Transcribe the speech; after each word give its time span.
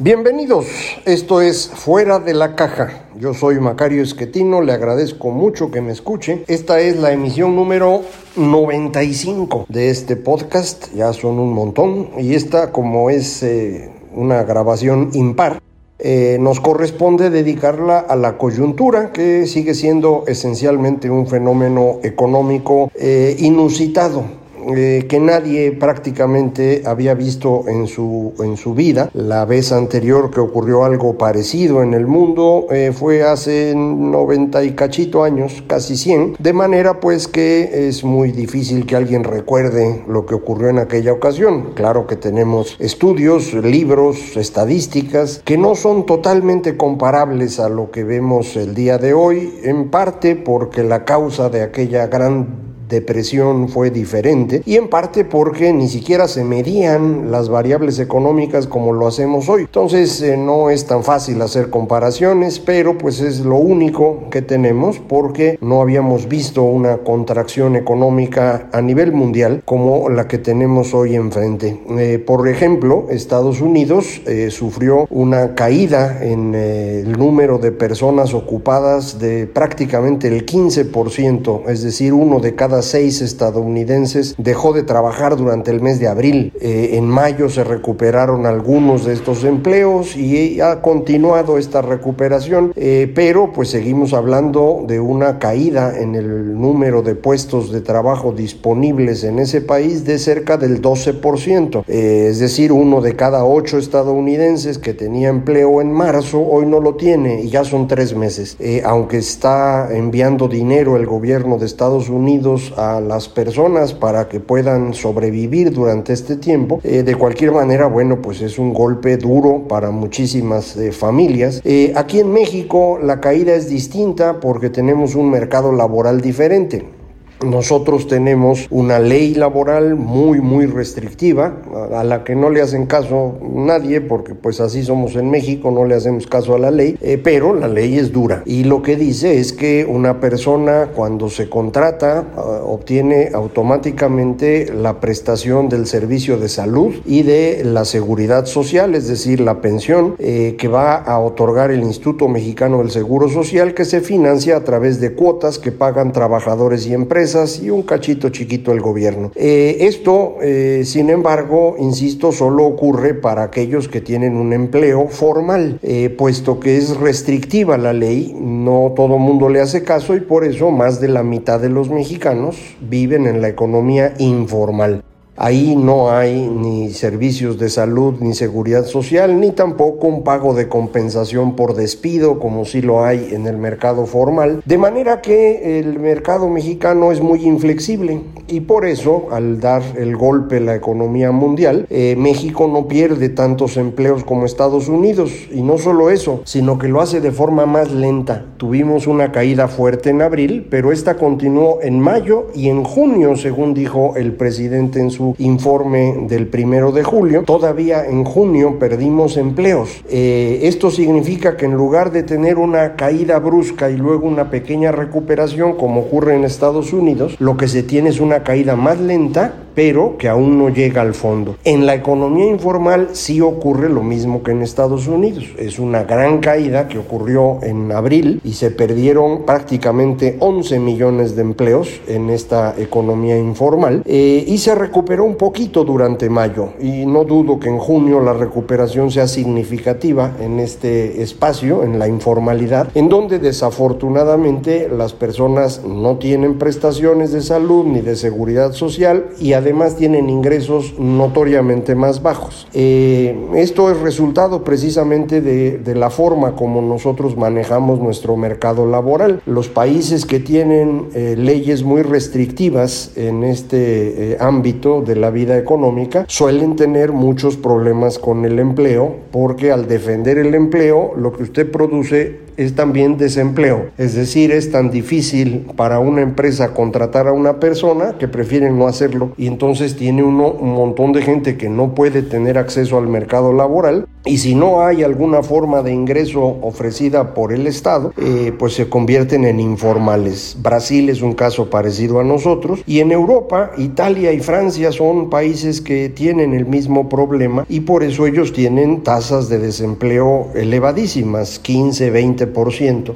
Bienvenidos, 0.00 0.66
esto 1.06 1.40
es 1.40 1.66
Fuera 1.66 2.20
de 2.20 2.32
la 2.32 2.54
Caja. 2.54 3.08
Yo 3.18 3.34
soy 3.34 3.58
Macario 3.58 4.00
Esquetino, 4.00 4.60
le 4.60 4.72
agradezco 4.72 5.30
mucho 5.30 5.72
que 5.72 5.80
me 5.80 5.90
escuche. 5.90 6.44
Esta 6.46 6.78
es 6.78 6.98
la 6.98 7.10
emisión 7.10 7.56
número 7.56 8.02
95 8.36 9.66
de 9.68 9.90
este 9.90 10.14
podcast, 10.14 10.94
ya 10.94 11.12
son 11.12 11.40
un 11.40 11.52
montón, 11.52 12.10
y 12.16 12.34
esta 12.34 12.70
como 12.70 13.10
es 13.10 13.42
eh, 13.42 13.90
una 14.14 14.44
grabación 14.44 15.10
impar, 15.14 15.60
eh, 15.98 16.36
nos 16.38 16.60
corresponde 16.60 17.28
dedicarla 17.28 17.98
a 17.98 18.14
la 18.14 18.38
coyuntura, 18.38 19.10
que 19.10 19.48
sigue 19.48 19.74
siendo 19.74 20.22
esencialmente 20.28 21.10
un 21.10 21.26
fenómeno 21.26 21.98
económico 22.04 22.92
eh, 22.94 23.34
inusitado 23.40 24.22
eh, 24.68 25.06
que 25.08 25.20
nadie 25.20 25.72
prácticamente 25.72 26.82
había 26.84 27.14
visto 27.14 27.64
en 27.68 27.86
su, 27.86 28.34
en 28.40 28.56
su 28.56 28.74
vida. 28.74 29.10
La 29.14 29.44
vez 29.44 29.72
anterior 29.72 30.30
que 30.30 30.40
ocurrió 30.40 30.84
algo 30.84 31.16
parecido 31.16 31.82
en 31.82 31.94
el 31.94 32.06
mundo 32.06 32.66
eh, 32.70 32.92
fue 32.92 33.22
hace 33.22 33.74
90 33.76 34.64
y 34.64 34.72
cachito 34.72 35.24
años, 35.24 35.62
casi 35.66 35.96
100, 35.96 36.36
de 36.38 36.52
manera 36.52 37.00
pues 37.00 37.28
que 37.28 37.88
es 37.88 38.04
muy 38.04 38.32
difícil 38.32 38.86
que 38.86 38.96
alguien 38.96 39.24
recuerde 39.24 40.04
lo 40.08 40.26
que 40.26 40.34
ocurrió 40.34 40.68
en 40.68 40.78
aquella 40.78 41.12
ocasión. 41.12 41.70
Claro 41.74 42.06
que 42.06 42.16
tenemos 42.16 42.76
estudios, 42.78 43.54
libros, 43.54 44.36
estadísticas 44.36 45.42
que 45.44 45.58
no 45.58 45.74
son 45.74 46.06
totalmente 46.06 46.76
comparables 46.76 47.60
a 47.60 47.68
lo 47.68 47.90
que 47.90 48.04
vemos 48.04 48.56
el 48.56 48.74
día 48.74 48.98
de 48.98 49.14
hoy, 49.14 49.58
en 49.62 49.90
parte 49.90 50.36
porque 50.36 50.82
la 50.82 51.04
causa 51.04 51.48
de 51.48 51.62
aquella 51.62 52.06
gran 52.06 52.67
depresión 52.88 53.68
fue 53.68 53.90
diferente 53.90 54.62
y 54.64 54.76
en 54.76 54.88
parte 54.88 55.24
porque 55.24 55.72
ni 55.72 55.88
siquiera 55.88 56.28
se 56.28 56.44
medían 56.44 57.30
las 57.30 57.48
variables 57.48 57.98
económicas 57.98 58.66
como 58.66 58.92
lo 58.92 59.06
hacemos 59.06 59.48
hoy. 59.48 59.62
Entonces 59.62 60.20
eh, 60.22 60.36
no 60.36 60.70
es 60.70 60.86
tan 60.86 61.04
fácil 61.04 61.40
hacer 61.42 61.70
comparaciones, 61.70 62.58
pero 62.58 62.96
pues 62.96 63.20
es 63.20 63.40
lo 63.40 63.56
único 63.56 64.28
que 64.30 64.42
tenemos 64.42 64.98
porque 64.98 65.58
no 65.60 65.80
habíamos 65.80 66.28
visto 66.28 66.62
una 66.62 66.98
contracción 66.98 67.76
económica 67.76 68.68
a 68.72 68.80
nivel 68.80 69.12
mundial 69.12 69.62
como 69.64 70.08
la 70.08 70.28
que 70.28 70.38
tenemos 70.38 70.94
hoy 70.94 71.14
enfrente. 71.14 71.80
Eh, 71.98 72.18
por 72.18 72.48
ejemplo, 72.48 73.06
Estados 73.10 73.60
Unidos 73.60 74.22
eh, 74.26 74.50
sufrió 74.50 75.06
una 75.10 75.54
caída 75.54 76.24
en 76.24 76.54
el 76.54 77.12
número 77.12 77.58
de 77.58 77.72
personas 77.72 78.34
ocupadas 78.34 79.18
de 79.18 79.46
prácticamente 79.46 80.28
el 80.28 80.46
15%, 80.46 81.68
es 81.68 81.82
decir, 81.82 82.12
uno 82.12 82.40
de 82.40 82.54
cada 82.54 82.77
seis 82.82 83.20
estadounidenses 83.20 84.34
dejó 84.38 84.72
de 84.72 84.82
trabajar 84.82 85.36
durante 85.36 85.70
el 85.70 85.80
mes 85.80 85.98
de 86.00 86.08
abril. 86.08 86.52
Eh, 86.60 86.90
en 86.92 87.06
mayo 87.06 87.48
se 87.48 87.64
recuperaron 87.64 88.46
algunos 88.46 89.04
de 89.04 89.12
estos 89.12 89.44
empleos 89.44 90.16
y 90.16 90.60
ha 90.60 90.80
continuado 90.82 91.58
esta 91.58 91.82
recuperación, 91.82 92.72
eh, 92.76 93.10
pero 93.14 93.52
pues 93.52 93.70
seguimos 93.70 94.12
hablando 94.12 94.84
de 94.86 95.00
una 95.00 95.38
caída 95.38 95.98
en 95.98 96.14
el 96.14 96.58
número 96.58 97.02
de 97.02 97.14
puestos 97.14 97.72
de 97.72 97.80
trabajo 97.80 98.32
disponibles 98.32 99.24
en 99.24 99.38
ese 99.38 99.60
país 99.60 100.04
de 100.04 100.18
cerca 100.18 100.56
del 100.56 100.80
12%. 100.80 101.84
Eh, 101.86 102.28
es 102.30 102.38
decir, 102.38 102.72
uno 102.72 103.00
de 103.00 103.16
cada 103.16 103.44
ocho 103.44 103.78
estadounidenses 103.78 104.78
que 104.78 104.94
tenía 104.94 105.28
empleo 105.28 105.80
en 105.80 105.92
marzo 105.92 106.40
hoy 106.40 106.66
no 106.66 106.80
lo 106.80 106.94
tiene 106.94 107.42
y 107.42 107.50
ya 107.50 107.64
son 107.64 107.88
tres 107.88 108.14
meses. 108.14 108.56
aunque 108.84 109.18
está 109.18 109.88
enviando 109.92 110.48
dinero 110.48 110.96
el 110.96 111.06
gobierno 111.06 111.58
de 111.58 111.66
Estados 111.66 112.08
Unidos 112.08 112.67
a 112.76 113.00
las 113.00 113.28
personas 113.28 113.94
para 113.94 114.28
que 114.28 114.40
puedan 114.40 114.94
sobrevivir 114.94 115.72
durante 115.72 116.12
este 116.12 116.36
tiempo. 116.36 116.80
Eh, 116.84 117.02
de 117.02 117.14
cualquier 117.14 117.52
manera, 117.52 117.86
bueno, 117.86 118.20
pues 118.20 118.40
es 118.40 118.58
un 118.58 118.72
golpe 118.72 119.16
duro 119.16 119.66
para 119.68 119.90
muchísimas 119.90 120.76
eh, 120.76 120.92
familias. 120.92 121.60
Eh, 121.64 121.92
aquí 121.96 122.20
en 122.20 122.32
México 122.32 122.98
la 123.02 123.20
caída 123.20 123.54
es 123.54 123.68
distinta 123.68 124.40
porque 124.40 124.70
tenemos 124.70 125.14
un 125.14 125.30
mercado 125.30 125.72
laboral 125.72 126.20
diferente. 126.20 126.97
Nosotros 127.44 128.08
tenemos 128.08 128.66
una 128.68 128.98
ley 128.98 129.34
laboral 129.34 129.94
muy, 129.94 130.40
muy 130.40 130.66
restrictiva, 130.66 131.62
a 131.94 132.02
la 132.02 132.24
que 132.24 132.34
no 132.34 132.50
le 132.50 132.60
hacen 132.60 132.86
caso 132.86 133.38
nadie, 133.40 134.00
porque 134.00 134.34
pues 134.34 134.60
así 134.60 134.82
somos 134.82 135.14
en 135.14 135.30
México, 135.30 135.70
no 135.70 135.84
le 135.84 135.94
hacemos 135.94 136.26
caso 136.26 136.56
a 136.56 136.58
la 136.58 136.72
ley, 136.72 136.98
eh, 137.00 137.16
pero 137.22 137.54
la 137.54 137.68
ley 137.68 137.96
es 137.96 138.10
dura. 138.10 138.42
Y 138.44 138.64
lo 138.64 138.82
que 138.82 138.96
dice 138.96 139.38
es 139.38 139.52
que 139.52 139.86
una 139.88 140.18
persona 140.18 140.90
cuando 140.92 141.30
se 141.30 141.48
contrata 141.48 142.26
ah, 142.36 142.60
obtiene 142.64 143.30
automáticamente 143.32 144.72
la 144.72 144.98
prestación 144.98 145.68
del 145.68 145.86
servicio 145.86 146.38
de 146.38 146.48
salud 146.48 146.92
y 147.06 147.22
de 147.22 147.62
la 147.64 147.84
seguridad 147.84 148.46
social, 148.46 148.96
es 148.96 149.06
decir, 149.06 149.40
la 149.40 149.60
pensión 149.60 150.16
eh, 150.18 150.56
que 150.58 150.66
va 150.66 150.96
a 150.96 151.20
otorgar 151.20 151.70
el 151.70 151.84
Instituto 151.84 152.26
Mexicano 152.26 152.78
del 152.78 152.90
Seguro 152.90 153.28
Social, 153.28 153.74
que 153.74 153.84
se 153.84 154.00
financia 154.00 154.56
a 154.56 154.64
través 154.64 155.00
de 155.00 155.14
cuotas 155.14 155.60
que 155.60 155.70
pagan 155.70 156.12
trabajadores 156.12 156.84
y 156.86 156.94
empresas 156.94 157.27
y 157.62 157.70
un 157.70 157.82
cachito 157.82 158.30
chiquito 158.30 158.72
el 158.72 158.80
gobierno. 158.80 159.32
Eh, 159.34 159.76
esto, 159.80 160.36
eh, 160.40 160.82
sin 160.84 161.10
embargo, 161.10 161.76
insisto, 161.78 162.32
solo 162.32 162.64
ocurre 162.64 163.14
para 163.14 163.42
aquellos 163.42 163.88
que 163.88 164.00
tienen 164.00 164.36
un 164.36 164.52
empleo 164.52 165.08
formal, 165.08 165.78
eh, 165.82 166.08
puesto 166.08 166.58
que 166.58 166.78
es 166.78 166.96
restrictiva 166.96 167.76
la 167.76 167.92
ley, 167.92 168.34
no 168.38 168.92
todo 168.96 169.18
mundo 169.18 169.48
le 169.48 169.60
hace 169.60 169.82
caso 169.82 170.16
y 170.16 170.20
por 170.20 170.44
eso 170.44 170.70
más 170.70 171.00
de 171.00 171.08
la 171.08 171.22
mitad 171.22 171.60
de 171.60 171.68
los 171.68 171.90
mexicanos 171.90 172.56
viven 172.80 173.26
en 173.26 173.42
la 173.42 173.48
economía 173.48 174.14
informal. 174.18 175.02
Ahí 175.40 175.76
no 175.76 176.10
hay 176.10 176.48
ni 176.48 176.90
servicios 176.90 177.58
de 177.58 177.68
salud 177.68 178.14
ni 178.18 178.34
seguridad 178.34 178.84
social, 178.84 179.38
ni 179.38 179.52
tampoco 179.52 180.08
un 180.08 180.24
pago 180.24 180.52
de 180.52 180.68
compensación 180.68 181.54
por 181.54 181.76
despido 181.76 182.40
como 182.40 182.64
sí 182.64 182.82
lo 182.82 183.04
hay 183.04 183.28
en 183.30 183.46
el 183.46 183.56
mercado 183.56 184.06
formal. 184.06 184.62
De 184.64 184.78
manera 184.78 185.20
que 185.20 185.78
el 185.78 186.00
mercado 186.00 186.48
mexicano 186.48 187.12
es 187.12 187.20
muy 187.20 187.46
inflexible 187.46 188.20
y 188.48 188.62
por 188.62 188.84
eso 188.84 189.28
al 189.30 189.60
dar 189.60 189.82
el 189.96 190.16
golpe 190.16 190.56
a 190.56 190.60
la 190.60 190.74
economía 190.74 191.30
mundial, 191.30 191.86
eh, 191.88 192.16
México 192.18 192.66
no 192.66 192.88
pierde 192.88 193.28
tantos 193.28 193.76
empleos 193.76 194.24
como 194.24 194.44
Estados 194.44 194.88
Unidos. 194.88 195.30
Y 195.52 195.62
no 195.62 195.78
solo 195.78 196.10
eso, 196.10 196.42
sino 196.46 196.78
que 196.78 196.88
lo 196.88 197.00
hace 197.00 197.20
de 197.20 197.30
forma 197.30 197.64
más 197.64 197.92
lenta. 197.92 198.44
Tuvimos 198.56 199.06
una 199.06 199.30
caída 199.30 199.68
fuerte 199.68 200.10
en 200.10 200.20
abril, 200.20 200.66
pero 200.68 200.90
esta 200.90 201.16
continuó 201.16 201.78
en 201.80 202.00
mayo 202.00 202.48
y 202.56 202.70
en 202.70 202.82
junio, 202.82 203.36
según 203.36 203.72
dijo 203.72 204.14
el 204.16 204.32
presidente 204.32 204.98
en 204.98 205.12
su 205.12 205.27
informe 205.38 206.26
del 206.28 206.46
primero 206.46 206.92
de 206.92 207.02
julio, 207.02 207.42
todavía 207.44 208.06
en 208.06 208.24
junio 208.24 208.78
perdimos 208.78 209.36
empleos. 209.36 210.02
Eh, 210.08 210.60
esto 210.62 210.90
significa 210.90 211.56
que 211.56 211.66
en 211.66 211.74
lugar 211.74 212.12
de 212.12 212.22
tener 212.22 212.58
una 212.58 212.96
caída 212.96 213.38
brusca 213.38 213.90
y 213.90 213.96
luego 213.96 214.26
una 214.26 214.50
pequeña 214.50 214.92
recuperación 214.92 215.74
como 215.74 216.00
ocurre 216.00 216.34
en 216.34 216.44
Estados 216.44 216.92
Unidos, 216.92 217.36
lo 217.38 217.56
que 217.56 217.68
se 217.68 217.82
tiene 217.82 218.10
es 218.10 218.20
una 218.20 218.42
caída 218.42 218.76
más 218.76 219.00
lenta 219.00 219.64
pero 219.78 220.16
que 220.18 220.28
aún 220.28 220.58
no 220.58 220.70
llega 220.70 221.02
al 221.02 221.14
fondo. 221.14 221.56
En 221.62 221.86
la 221.86 221.94
economía 221.94 222.46
informal 222.46 223.10
sí 223.12 223.40
ocurre 223.40 223.88
lo 223.88 224.02
mismo 224.02 224.42
que 224.42 224.50
en 224.50 224.62
Estados 224.62 225.06
Unidos. 225.06 225.44
Es 225.56 225.78
una 225.78 226.02
gran 226.02 226.38
caída 226.40 226.88
que 226.88 226.98
ocurrió 226.98 227.60
en 227.62 227.92
abril 227.92 228.40
y 228.42 228.54
se 228.54 228.72
perdieron 228.72 229.46
prácticamente 229.46 230.36
11 230.40 230.80
millones 230.80 231.36
de 231.36 231.42
empleos 231.42 232.00
en 232.08 232.28
esta 232.28 232.74
economía 232.76 233.38
informal 233.38 234.02
eh, 234.04 234.42
y 234.48 234.58
se 234.58 234.74
recuperó 234.74 235.17
un 235.20 235.36
poquito 235.36 235.84
durante 235.84 236.28
mayo 236.28 236.70
y 236.80 237.06
no 237.06 237.24
dudo 237.24 237.58
que 237.58 237.68
en 237.68 237.78
junio 237.78 238.20
la 238.20 238.32
recuperación 238.32 239.10
sea 239.10 239.28
significativa 239.28 240.32
en 240.40 240.60
este 240.60 241.22
espacio, 241.22 241.82
en 241.82 241.98
la 241.98 242.08
informalidad, 242.08 242.88
en 242.94 243.08
donde 243.08 243.38
desafortunadamente 243.38 244.88
las 244.88 245.12
personas 245.12 245.82
no 245.84 246.16
tienen 246.16 246.58
prestaciones 246.58 247.32
de 247.32 247.40
salud 247.40 247.84
ni 247.84 248.00
de 248.00 248.16
seguridad 248.16 248.72
social 248.72 249.26
y 249.40 249.52
además 249.52 249.96
tienen 249.96 250.30
ingresos 250.30 250.98
notoriamente 250.98 251.94
más 251.94 252.22
bajos. 252.22 252.66
Eh, 252.72 253.36
esto 253.54 253.90
es 253.90 253.98
resultado 254.00 254.64
precisamente 254.64 255.40
de, 255.40 255.94
la 255.94 256.10
forma 256.10 256.54
como 256.54 256.80
nosotros 256.80 257.36
manejamos 257.36 257.98
nuestro 257.98 258.36
mercado 258.36 258.86
laboral. 258.86 259.40
Los 259.46 259.68
países 259.68 260.26
que 260.26 260.38
tienen 260.38 261.08
eh, 261.14 261.34
leyes 261.36 261.82
muy 261.82 262.02
restrictivas 262.02 263.12
en 263.16 263.42
este 263.42 264.32
eh, 264.32 264.36
ámbito 264.38 265.02
de 265.08 265.16
la 265.16 265.30
vida 265.30 265.58
económica 265.58 266.24
suelen 266.28 266.76
tener 266.76 267.10
muchos 267.10 267.56
problemas 267.56 268.20
con 268.20 268.44
el 268.44 268.60
empleo 268.60 269.16
porque 269.32 269.72
al 269.72 269.88
defender 269.88 270.38
el 270.38 270.54
empleo 270.54 271.14
lo 271.16 271.32
que 271.32 271.42
usted 271.42 271.68
produce 271.68 272.46
es 272.58 272.74
también 272.74 273.16
desempleo. 273.16 273.90
Es 273.98 274.14
decir, 274.14 274.50
es 274.50 274.72
tan 274.72 274.90
difícil 274.90 275.68
para 275.76 276.00
una 276.00 276.22
empresa 276.22 276.74
contratar 276.74 277.28
a 277.28 277.32
una 277.32 277.60
persona 277.60 278.16
que 278.18 278.26
prefieren 278.26 278.76
no 278.76 278.88
hacerlo 278.88 279.32
y 279.38 279.46
entonces 279.46 279.96
tiene 279.96 280.24
uno 280.24 280.50
un 280.50 280.72
montón 280.72 281.12
de 281.12 281.22
gente 281.22 281.56
que 281.56 281.68
no 281.68 281.94
puede 281.94 282.22
tener 282.22 282.58
acceso 282.58 282.98
al 282.98 283.06
mercado 283.06 283.52
laboral 283.52 284.08
y 284.24 284.38
si 284.38 284.56
no 284.56 284.82
hay 284.82 285.04
alguna 285.04 285.44
forma 285.44 285.82
de 285.82 285.92
ingreso 285.92 286.42
ofrecida 286.42 287.32
por 287.32 287.52
el 287.52 287.66
Estado, 287.66 288.12
eh, 288.18 288.52
pues 288.58 288.74
se 288.74 288.88
convierten 288.88 289.44
en 289.44 289.60
informales. 289.60 290.56
Brasil 290.60 291.08
es 291.08 291.22
un 291.22 291.34
caso 291.34 291.70
parecido 291.70 292.18
a 292.18 292.24
nosotros 292.24 292.80
y 292.86 292.98
en 292.98 293.12
Europa, 293.12 293.70
Italia 293.78 294.32
y 294.32 294.40
Francia 294.40 294.87
son 294.92 295.30
países 295.30 295.80
que 295.80 296.08
tienen 296.08 296.54
el 296.54 296.66
mismo 296.66 297.08
problema 297.08 297.64
y 297.68 297.80
por 297.80 298.02
eso 298.02 298.26
ellos 298.26 298.52
tienen 298.52 299.02
tasas 299.02 299.48
de 299.48 299.58
desempleo 299.58 300.48
elevadísimas, 300.54 301.58
15, 301.58 302.10
20 302.10 302.48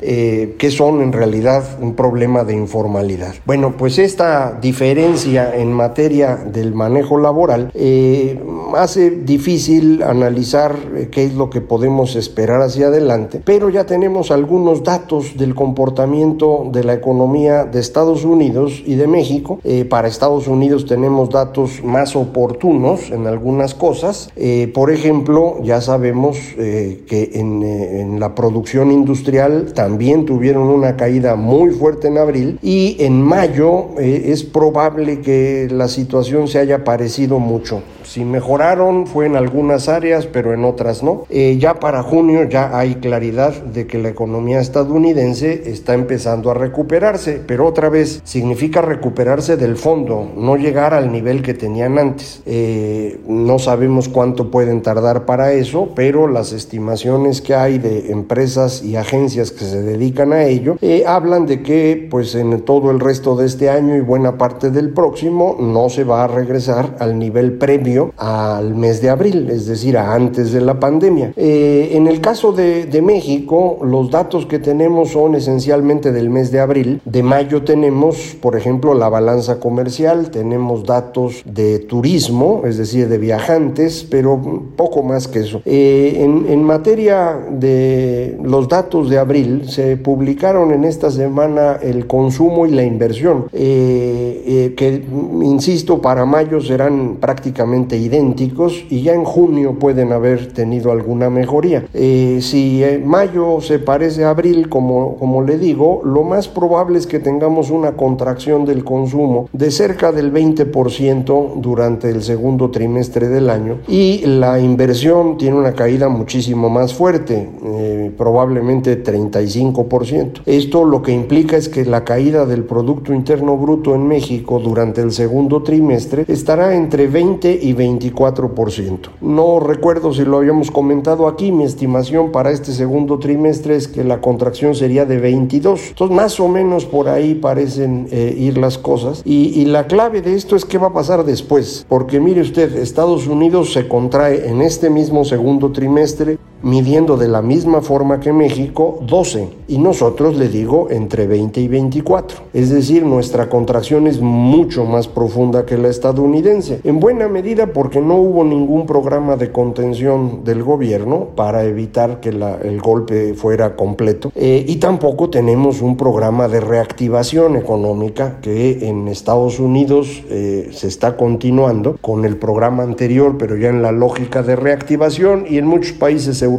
eh, 0.01 0.57
que 0.59 0.71
son 0.71 1.03
en 1.03 1.13
realidad 1.13 1.79
un 1.81 1.95
problema 1.95 2.45
de 2.45 2.55
informalidad. 2.55 3.35
Bueno, 3.45 3.75
pues 3.77 3.99
esta 3.99 4.59
diferencia 4.61 5.55
en 5.57 5.73
materia 5.73 6.37
del 6.37 6.75
manejo 6.75 7.19
laboral 7.19 7.71
eh, 7.75 8.41
hace 8.77 9.11
difícil 9.11 10.03
analizar 10.03 10.77
eh, 10.95 11.09
qué 11.11 11.25
es 11.25 11.35
lo 11.35 11.51
que 11.51 11.61
podemos 11.61 12.17
esperar 12.17 12.63
hacia 12.63 12.87
adelante, 12.89 13.43
pero 13.45 13.69
ya 13.71 13.85
tenemos 13.85 14.31
algunos 14.31 14.83
datos 14.83 15.37
del 15.37 15.55
comportamiento 15.55 16.69
de 16.73 16.85
la 16.85 16.95
economía 16.95 17.65
de 17.65 17.81
Estados 17.81 18.25
Unidos 18.25 18.83
y 18.85 18.95
de 18.95 19.07
México. 19.07 19.61
para 19.89 20.09
Estados 20.09 20.49
Unidos 20.49 20.87
tenemos 20.87 21.31
datos 21.31 21.62
más 21.85 22.17
oportunos 22.17 23.11
en 23.11 23.27
algunas 23.27 23.75
cosas. 23.75 24.31
por 24.75 24.91
ejemplo, 24.91 25.59
ya 25.63 25.81
sabemos 25.81 26.39
que 26.57 27.31
en, 27.35 27.63
en 27.63 28.21
la 28.21 28.35
producción 28.35 28.91
industrial 28.91 29.73
también 29.75 30.27
tuvieron 30.27 30.69
una 30.69 30.97
caída 30.97 31.37
muy 31.37 31.71
fuerte 31.71 32.09
en 32.09 32.19
abril 32.19 32.59
y 32.63 32.97
en 33.01 33.23
mayo 33.23 33.99
eh, 33.99 34.25
es 34.27 34.43
probable 34.45 35.21
que 35.21 35.69
la 35.71 35.89
situación 35.89 36.49
se 36.49 36.59
haya 36.59 36.85
parecido 36.85 37.39
mucho. 37.39 37.83
Si 38.05 38.25
mejoraron 38.25 39.07
fue 39.07 39.27
en 39.27 39.37
algunas 39.37 39.89
áreas, 39.89 40.27
pero 40.27 40.53
en 40.53 40.65
otras 40.65 41.03
no. 41.03 41.25
Eh, 41.31 41.57
ya 41.59 41.81
para 41.81 42.03
junio 42.03 42.45
ya 42.49 42.77
hay 42.77 42.97
claridad 42.97 43.55
de 43.63 43.87
que 43.87 43.99
la 43.99 44.09
economía 44.09 44.61
estadounidense 44.61 45.71
está 45.71 45.95
empezando 45.95 46.51
a 46.51 46.55
recuperarse, 46.55 47.41
pero 47.47 47.67
otra 47.67 47.89
vez 47.89 48.21
significa 48.25 48.83
recuperarse 48.83 49.57
del 49.57 49.77
fondo, 49.77 50.31
no 50.37 50.57
llegar 50.57 50.95
al 50.95 51.11
nivel 51.11 51.43
que 51.43 51.52
tenían 51.55 51.99
antes. 51.99 52.43
Eh, 52.47 53.21
no 53.27 53.59
sabemos 53.59 54.09
cuánto 54.09 54.51
pueden 54.51 54.83
tardar 54.83 55.25
para 55.25 55.53
eso, 55.53 55.91
pero 55.95 56.29
las 56.29 56.53
estimaciones 56.53 57.41
que 57.41 57.55
hay 57.55 57.79
de 57.79 58.13
empresas 58.13 58.83
y 58.83 58.97
agencias 58.97 59.51
que 59.51 59.65
se 59.65 59.83
dedican 59.83 60.33
a 60.33 60.45
ello 60.45 60.77
eh, 60.81 61.05
hablan 61.07 61.47
de 61.47 61.63
que 61.63 62.09
pues 62.11 62.35
en 62.35 62.61
todo 62.63 62.91
el 62.91 63.01
resto 63.01 63.37
de 63.37 63.47
este 63.47 63.71
año 63.71 63.97
y 63.97 64.01
buena 64.01 64.39
parte 64.39 64.71
del 64.71 64.91
próximo 64.91 65.57
no 65.59 65.89
se 65.89 66.05
va 66.05 66.25
a 66.25 66.27
regresar 66.29 66.97
al 66.99 67.19
nivel 67.19 67.53
previo 67.59 68.13
al 68.17 68.75
mes 68.75 69.01
de 69.03 69.11
abril, 69.11 69.51
es 69.51 69.67
decir, 69.67 69.97
a 69.97 70.15
antes 70.15 70.53
de 70.53 70.61
la 70.61 70.79
pandemia. 70.79 71.33
Eh, 71.37 71.91
en 71.93 72.07
el 72.07 72.21
caso 72.21 72.53
de, 72.53 72.87
de, 72.87 73.03
México, 73.03 73.79
los 73.83 74.11
datos 74.11 74.47
que 74.47 74.59
tenemos 74.59 75.11
son 75.11 75.35
esencialmente 75.35 76.13
del 76.13 76.31
mes 76.31 76.53
de 76.53 76.61
abril. 76.61 77.01
De 77.05 77.23
mayo 77.23 77.63
tenemos, 77.63 78.37
por 78.41 78.57
ejemplo, 78.57 78.95
la 78.95 79.09
balanza 79.09 79.59
comercial, 79.59 80.31
tenemos 80.31 80.85
datos 80.85 81.42
de 81.45 81.79
turismo, 81.81 82.63
es 82.65 82.77
decir, 82.77 83.09
de 83.09 83.19
viajantes, 83.19 84.07
pero 84.09 84.41
poco 84.77 85.03
más 85.03 85.29
que 85.29 85.41
eso. 85.41 85.63
Eh, 85.65 86.17
en, 86.19 86.63
materia 86.63 87.37
de 87.51 88.39
los 88.43 88.69
datos 88.69 89.11
de 89.11 89.19
abril, 89.19 89.69
se 89.69 89.97
publicaron 89.97 90.73
en 90.73 90.85
esta 90.85 91.11
semana 91.11 91.79
el 91.83 92.07
consumo 92.07 92.67
y 92.67 92.71
la 92.71 92.85
inversión, 92.85 93.47
eh, 93.53 94.73
que, 94.77 95.05
insisto, 95.43 96.01
para 96.01 96.25
mayo 96.25 96.61
serán 96.61 97.17
prácticamente 97.21 97.97
idénticos 97.97 98.85
y 98.89 99.03
ya 99.03 99.13
en 99.13 99.25
junio 99.25 99.79
pueden 99.79 100.13
haber 100.13 100.53
tenido 100.53 100.93
alguna 100.93 101.31
mejoría. 101.31 101.85
Eh, 101.95 102.39
si 102.41 102.83
mayo 103.05 103.61
se 103.61 103.81
parece 103.81 104.25
a 104.25 104.31
abril, 104.31 104.69
como, 104.69 105.17
como 105.17 105.43
le 105.43 105.59
digo, 105.59 106.01
lo 106.05 106.23
más 106.23 106.49
probable 106.49 106.99
es 106.99 107.07
que 107.07 107.19
tengamos 107.19 107.71
una 107.71 107.93
contracción 107.93 108.65
del 108.65 108.85
consumo 108.85 109.49
de 109.53 109.71
cerca 109.71 110.13
del 110.13 110.33
20% 110.33 111.32
durante 111.57 112.11
el 112.11 112.23
segundo 112.23 112.71
trimestre 112.71 113.29
del 113.29 113.51
año 113.51 113.79
y 113.89 114.25
la 114.27 114.61
inversión 114.61 115.37
tiene 115.39 115.57
una 115.57 115.73
caída 115.73 116.09
muchísimo 116.09 116.69
más 116.69 116.95
fuerte, 116.95 117.49
eh, 117.65 118.11
probablemente 118.17 119.03
35%. 119.03 120.43
Esto 120.47 120.85
lo 120.85 121.03
que 121.03 121.13
implica 121.13 121.57
es 121.57 121.69
que 121.69 121.85
la 121.85 122.05
caída 122.05 122.47
del 122.47 122.65
Producto 122.65 123.13
Interno 123.13 123.57
Bruto 123.57 123.95
en 123.95 124.07
México 124.07 124.59
durante 124.59 125.01
el 125.01 125.13
segundo 125.13 125.63
trimestre 125.63 126.25
estará 126.29 126.75
entre 126.75 127.07
20 127.07 127.59
y 127.63 127.75
24%. 127.75 129.11
No 129.21 129.61
recuerdo 129.61 130.13
si 130.13 130.25
lo 130.25 130.39
habíamos 130.39 130.71
comentado 130.71 131.27
aquí, 131.27 131.53
mi 131.53 131.65
estimación 131.65 132.33
para 132.33 132.51
este 132.51 132.73
segundo 132.73 133.19
trimestre 133.19 133.77
es 133.77 133.89
que 133.89 134.05
la 134.05 134.21
contracción 134.21 134.75
sería 134.75 135.05
de 135.05 135.19
22. 135.19 135.89
Entonces, 135.89 136.17
más 136.17 136.41
o 136.41 136.49
menos 136.49 136.85
por 136.85 137.09
ahí 137.09 137.35
parecen 137.35 138.09
eh, 138.11 138.35
ir 138.37 138.59
las 138.59 138.79
cosas. 138.79 139.23
Y, 139.25 139.61
y 139.61 139.65
la 139.67 139.87
clave 139.87 140.23
de 140.23 140.35
esto 140.35 140.57
es 140.57 140.65
qué 140.65 140.79
va 140.79 140.89
a 140.89 140.93
pasar 140.93 141.22
después. 141.23 141.87
Porque 141.89 142.21
mire 142.21 142.41
usted, 142.41 142.77
Estados 142.77 143.27
Unidos 143.27 143.73
se 143.73 143.89
contrae 143.89 144.49
en 144.49 144.63
este 144.63 144.91
mismo 144.91 145.25
segundo 145.25 145.73
trimestre 145.73 146.39
midiendo 146.63 147.17
de 147.17 147.29
la 147.29 147.43
misma 147.43 147.81
forma 147.81 148.21
que 148.21 148.33
México 148.33 148.99
12 149.07 149.49
y 149.69 149.79
nosotros 149.79 150.37
le 150.37 150.49
digo 150.49 150.89
entre 150.91 151.27
20 151.27 151.61
y 151.61 151.69
24. 151.69 152.39
Es 152.53 152.71
decir, 152.71 153.05
nuestra 153.05 153.49
contracción 153.49 154.07
es 154.07 154.21
mucho 154.21 154.85
más 154.85 155.09
profunda 155.09 155.67
que 155.67 155.79
la 155.79 155.89
estadounidense, 155.89 156.81
en 156.85 157.01
buena 157.01 157.29
medida 157.29 157.73
porque 157.73 158.01
no 158.01 158.17
hubo 158.17 158.45
ningún 158.45 158.87
programa 158.87 159.37
de 159.37 159.53
contención 159.53 160.45
del 160.45 160.63
gobierno 160.63 161.29
para 161.37 161.65
evitar 161.65 162.21
que 162.21 162.31
el 162.31 162.81
golpe 162.81 163.35
fuera 163.35 163.77
completo. 163.77 164.33
Eh, 164.35 164.65
y 164.67 164.77
tampoco 164.77 165.31
tenemos 165.31 165.83
un 165.83 165.97
programa 165.97 166.49
de 166.49 166.61
reactivación 166.61 167.57
económica 167.57 168.39
que 168.41 168.89
en 168.89 169.09
Estados 169.09 169.59
Unidos 169.59 170.23
eh, 170.29 170.71
se 170.73 170.89
está 170.89 171.17
continuando 171.17 171.97
con 172.01 172.25
el 172.25 172.37
programa 172.37 172.83
anterior 172.83 173.37
pero 173.39 173.57
ya 173.57 173.69
en 173.69 173.83
la 173.83 173.93
lógica 173.93 174.43
de 174.43 174.57
reactivación 174.57 175.45
y 175.49 175.59
en 175.59 175.67
muchos 175.67 175.93
países 175.93 176.43
europeos 176.43 176.52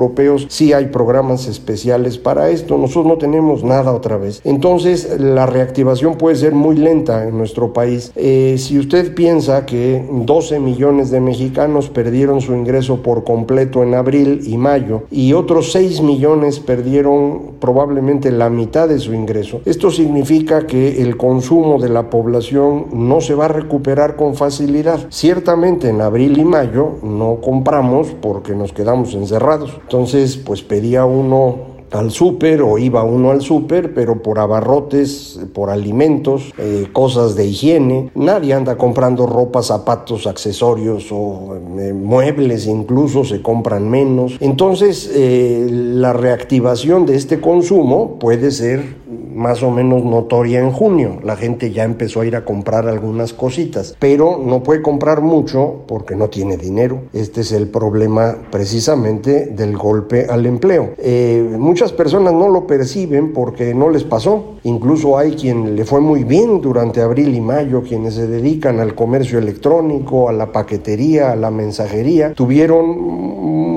sí 0.49 0.73
hay 0.73 0.87
programas 0.87 1.47
especiales 1.47 2.17
para 2.17 2.49
esto. 2.49 2.77
Nosotros 2.77 3.05
no 3.05 3.17
tenemos 3.17 3.63
nada 3.63 3.93
otra 3.93 4.17
vez. 4.17 4.41
Entonces 4.43 5.19
la 5.19 5.45
reactivación 5.45 6.15
puede 6.15 6.35
ser 6.35 6.53
muy 6.53 6.75
lenta 6.75 7.27
en 7.27 7.37
nuestro 7.37 7.73
país. 7.73 8.11
Eh, 8.15 8.55
si 8.57 8.79
usted 8.79 9.13
piensa 9.13 9.65
que 9.65 10.03
12 10.11 10.59
millones 10.59 11.11
de 11.11 11.19
mexicanos 11.19 11.89
perdieron 11.89 12.41
su 12.41 12.53
ingreso 12.53 13.01
por 13.01 13.23
completo 13.23 13.83
en 13.83 13.93
abril 13.93 14.41
y 14.45 14.57
mayo 14.57 15.03
y 15.11 15.33
otros 15.33 15.71
6 15.71 16.01
millones 16.01 16.59
perdieron 16.59 17.53
probablemente 17.59 18.31
la 18.31 18.49
mitad 18.49 18.87
de 18.87 18.99
su 18.99 19.13
ingreso, 19.13 19.61
esto 19.65 19.91
significa 19.91 20.67
que 20.67 21.01
el 21.01 21.17
consumo 21.17 21.79
de 21.79 21.89
la 21.89 22.09
población 22.09 22.87
no 22.93 23.21
se 23.21 23.35
va 23.35 23.45
a 23.45 23.49
recuperar 23.49 24.15
con 24.15 24.35
facilidad. 24.35 24.99
Ciertamente 25.09 25.89
en 25.89 26.01
abril 26.01 26.37
y 26.37 26.45
mayo 26.45 26.97
no 27.03 27.39
compramos 27.41 28.07
porque 28.21 28.55
nos 28.55 28.73
quedamos 28.73 29.13
encerrados. 29.13 29.79
Entonces, 29.83 30.37
pues 30.37 30.61
pedía 30.61 31.05
uno 31.05 31.73
al 31.93 32.11
súper 32.11 32.61
o 32.61 32.77
iba 32.77 33.03
uno 33.03 33.31
al 33.31 33.41
súper, 33.41 33.93
pero 33.93 34.21
por 34.21 34.39
abarrotes, 34.39 35.39
por 35.53 35.69
alimentos, 35.69 36.51
eh, 36.57 36.87
cosas 36.91 37.35
de 37.35 37.45
higiene. 37.45 38.11
Nadie 38.15 38.53
anda 38.53 38.77
comprando 38.77 39.27
ropa, 39.27 39.61
zapatos, 39.61 40.27
accesorios 40.27 41.11
o 41.11 41.55
eh, 41.79 41.93
muebles, 41.93 42.65
incluso 42.65 43.23
se 43.23 43.41
compran 43.41 43.89
menos. 43.89 44.37
Entonces, 44.39 45.09
eh, 45.13 45.67
la 45.69 46.13
reactivación 46.13 47.05
de 47.05 47.15
este 47.15 47.39
consumo 47.39 48.17
puede 48.19 48.51
ser 48.51 49.02
más 49.33 49.63
o 49.63 49.71
menos 49.71 50.03
notoria 50.03 50.59
en 50.59 50.71
junio. 50.71 51.19
La 51.23 51.35
gente 51.35 51.71
ya 51.71 51.83
empezó 51.83 52.21
a 52.21 52.25
ir 52.25 52.35
a 52.35 52.45
comprar 52.45 52.87
algunas 52.87 53.33
cositas, 53.33 53.95
pero 53.99 54.39
no 54.43 54.63
puede 54.63 54.81
comprar 54.81 55.21
mucho 55.21 55.81
porque 55.87 56.15
no 56.15 56.29
tiene 56.29 56.57
dinero. 56.57 57.03
Este 57.13 57.41
es 57.41 57.51
el 57.51 57.67
problema 57.67 58.37
precisamente 58.51 59.47
del 59.47 59.77
golpe 59.77 60.27
al 60.29 60.45
empleo. 60.45 60.91
Eh, 60.97 61.55
muchas 61.57 61.91
personas 61.91 62.33
no 62.33 62.49
lo 62.49 62.67
perciben 62.67 63.33
porque 63.33 63.73
no 63.73 63.89
les 63.89 64.03
pasó. 64.03 64.55
Incluso 64.63 65.17
hay 65.17 65.33
quien 65.33 65.75
le 65.75 65.85
fue 65.85 65.99
muy 65.99 66.23
bien 66.23 66.61
durante 66.61 67.01
abril 67.01 67.35
y 67.35 67.41
mayo, 67.41 67.83
quienes 67.83 68.15
se 68.15 68.27
dedican 68.27 68.79
al 68.79 68.95
comercio 68.95 69.39
electrónico, 69.39 70.29
a 70.29 70.33
la 70.33 70.51
paquetería, 70.51 71.31
a 71.31 71.35
la 71.35 71.51
mensajería. 71.51 72.33
Tuvieron 72.33 73.33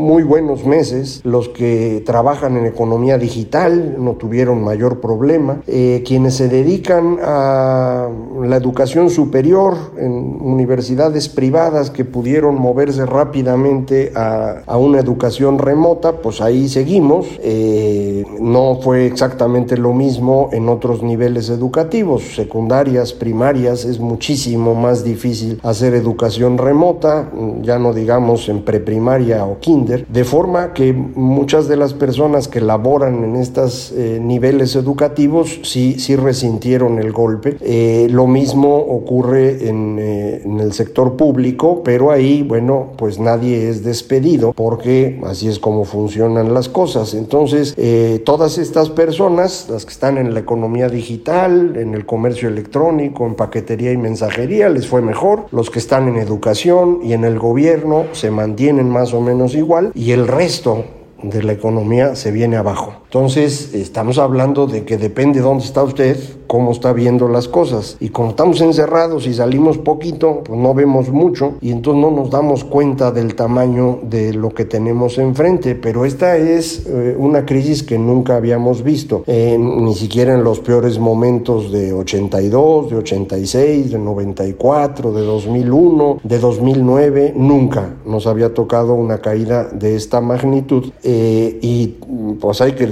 muy 0.07 0.23
buenos 0.23 0.65
meses. 0.65 1.21
Los 1.25 1.49
que 1.49 2.03
trabajan 2.07 2.57
en 2.57 2.67
economía 2.67 3.19
digital 3.19 3.97
no 3.99 4.13
tuvieron 4.13 4.63
mayor 4.63 5.01
problema 5.01 5.46
eh, 5.67 6.03
quienes 6.07 6.35
se 6.35 6.49
dedican 6.49 7.19
a 7.23 8.09
la 8.43 8.57
educación 8.57 9.11
superior 9.11 9.77
en 9.99 10.13
universidades 10.41 11.29
privadas 11.29 11.91
que 11.91 12.05
pudieron 12.05 12.57
moverse 12.57 13.07
rápidamente 13.07 14.13
a, 14.15 14.77
una 14.77 15.01
educación 15.01 15.59
remota, 15.59 16.21
pues 16.21 16.41
ahí 16.41 16.69
seguimos. 16.69 17.27
Eh, 17.41 18.25
no 18.41 18.79
fue 18.83 19.07
exactamente 19.07 19.77
lo 19.77 19.93
mismo 19.93 20.51
en 20.53 20.69
otros 20.69 21.03
niveles 21.03 21.49
educativos, 21.49 22.35
secundarias, 22.35 23.13
primarias, 23.13 23.85
es 23.85 23.99
muchísimo 23.99 24.75
más 24.75 25.05
difícil 25.05 25.59
hacer 25.63 25.95
educación 25.95 26.59
remota, 26.59 27.31
ya 27.63 27.79
no 27.79 27.93
digamos 27.93 28.49
en 28.49 28.63
preprimaria 28.63 29.45
o 29.45 29.59
kinder, 29.59 30.07
de 30.07 30.25
forma 30.25 30.73
que 30.73 30.93
muchas 30.93 31.69
de 31.69 31.77
las 31.77 31.95
personas 31.95 32.49
que 32.49 32.61
laboran 32.61 33.25
en 33.25 33.37
estos 33.37 33.93
eh, 33.93 34.19
niveles 34.23 34.77
educativos 34.77 35.36
sí, 35.45 35.99
sí 35.99 36.17
resintieron 36.17 36.99
el 36.99 37.13
golpe. 37.13 37.57
Eh, 37.61 38.09
lo 38.11 38.27
mismo 38.27 38.77
ocurre 38.77 39.69
en, 39.69 39.99
eh, 39.99 40.43
en, 40.45 40.61
el 40.61 40.73
sector 40.73 41.17
público, 41.17 41.83
pero 41.85 42.11
ahí, 42.11 42.43
bueno, 42.43 42.93
pues 42.97 43.19
nadie 43.19 43.69
es 43.69 43.85
despedido 43.85 44.53
porque 44.53 45.21
así 45.25 45.49
es 45.49 45.59
como 45.59 45.85
funcionan 45.85 46.55
las 46.55 46.69
cosas. 46.69 47.15
Entonces, 47.15 47.75
eh, 47.77 48.23
todas 48.25 48.59
estas 48.59 48.91
personas, 48.91 49.69
las 49.71 49.85
que 49.85 49.93
están 49.93 50.19
en 50.19 50.35
la 50.35 50.41
economía 50.41 50.89
digital, 50.89 51.77
en 51.77 51.95
el 51.95 52.07
comercio 52.07 52.49
electrónico, 52.49 53.27
en 53.27 53.35
paquetería 53.35 53.93
y 53.93 53.97
mensajería, 53.97 54.69
les 54.69 54.87
fue 54.87 55.03
mejor. 55.03 55.47
Los 55.53 55.71
que 55.71 55.79
están 55.79 56.09
en 56.09 56.17
educación 56.17 57.01
y 57.03 57.13
en 57.13 57.25
el 57.25 57.39
gobierno 57.39 58.05
se 58.13 58.31
mantienen 58.31 58.89
más 58.89 59.13
o 59.13 59.21
menos 59.21 59.55
igual 59.55 59.93
y 59.95 60.13
el 60.13 60.27
resto 60.27 60.85
de 61.23 61.43
la 61.43 61.53
economía 61.53 62.15
se 62.15 62.31
viene 62.31 62.57
abajo. 62.57 63.06
Entonces, 63.17 63.73
estamos 63.73 64.19
hablando 64.19 64.67
de 64.67 64.85
que 64.85 64.99
depende 64.99 65.39
de 65.39 65.47
dónde 65.47 65.65
está 65.65 65.83
usted, 65.83 66.19
cómo 66.47 66.73
está 66.73 66.93
viendo 66.93 67.29
las 67.29 67.49
cosas. 67.49 67.97
Y 67.99 68.11
como 68.11 68.31
estamos 68.31 68.61
encerrados 68.61 69.27
y 69.27 69.33
salimos 69.33 69.79
poquito, 69.79 70.43
pues 70.45 70.61
no 70.61 70.75
vemos 70.75 71.09
mucho 71.09 71.55
y 71.63 71.71
entonces 71.71 72.03
no 72.03 72.11
nos 72.11 72.31
damos 72.31 72.65
cuenta 72.65 73.11
del 73.13 73.35
tamaño 73.35 74.01
de 74.03 74.35
lo 74.35 74.51
que 74.51 74.67
tenemos 74.67 75.17
enfrente. 75.17 75.75
Pero 75.75 76.05
esta 76.05 76.37
es 76.37 76.87
eh, 76.87 77.17
una 77.19 77.47
crisis 77.47 77.83
que 77.83 77.99
nunca 77.99 78.37
habíamos 78.37 78.83
visto, 78.83 79.25
eh, 79.27 79.57
ni 79.59 79.95
siquiera 79.95 80.35
en 80.35 80.45
los 80.45 80.61
peores 80.61 80.99
momentos 80.99 81.73
de 81.73 81.95
82, 81.95 82.91
de 82.91 82.97
86, 82.97 83.93
de 83.93 83.99
94, 83.99 85.13
de 85.13 85.23
2001, 85.23 86.21
de 86.23 86.39
2009. 86.39 87.33
Nunca 87.35 87.95
nos 88.05 88.27
había 88.27 88.53
tocado 88.53 88.95
una 88.95 89.19
caída 89.19 89.65
de 89.65 89.97
esta 89.97 90.21
magnitud. 90.21 90.93
Eh, 91.03 91.59
y 91.63 91.97
pues 92.41 92.61
hay 92.61 92.73
que 92.73 92.87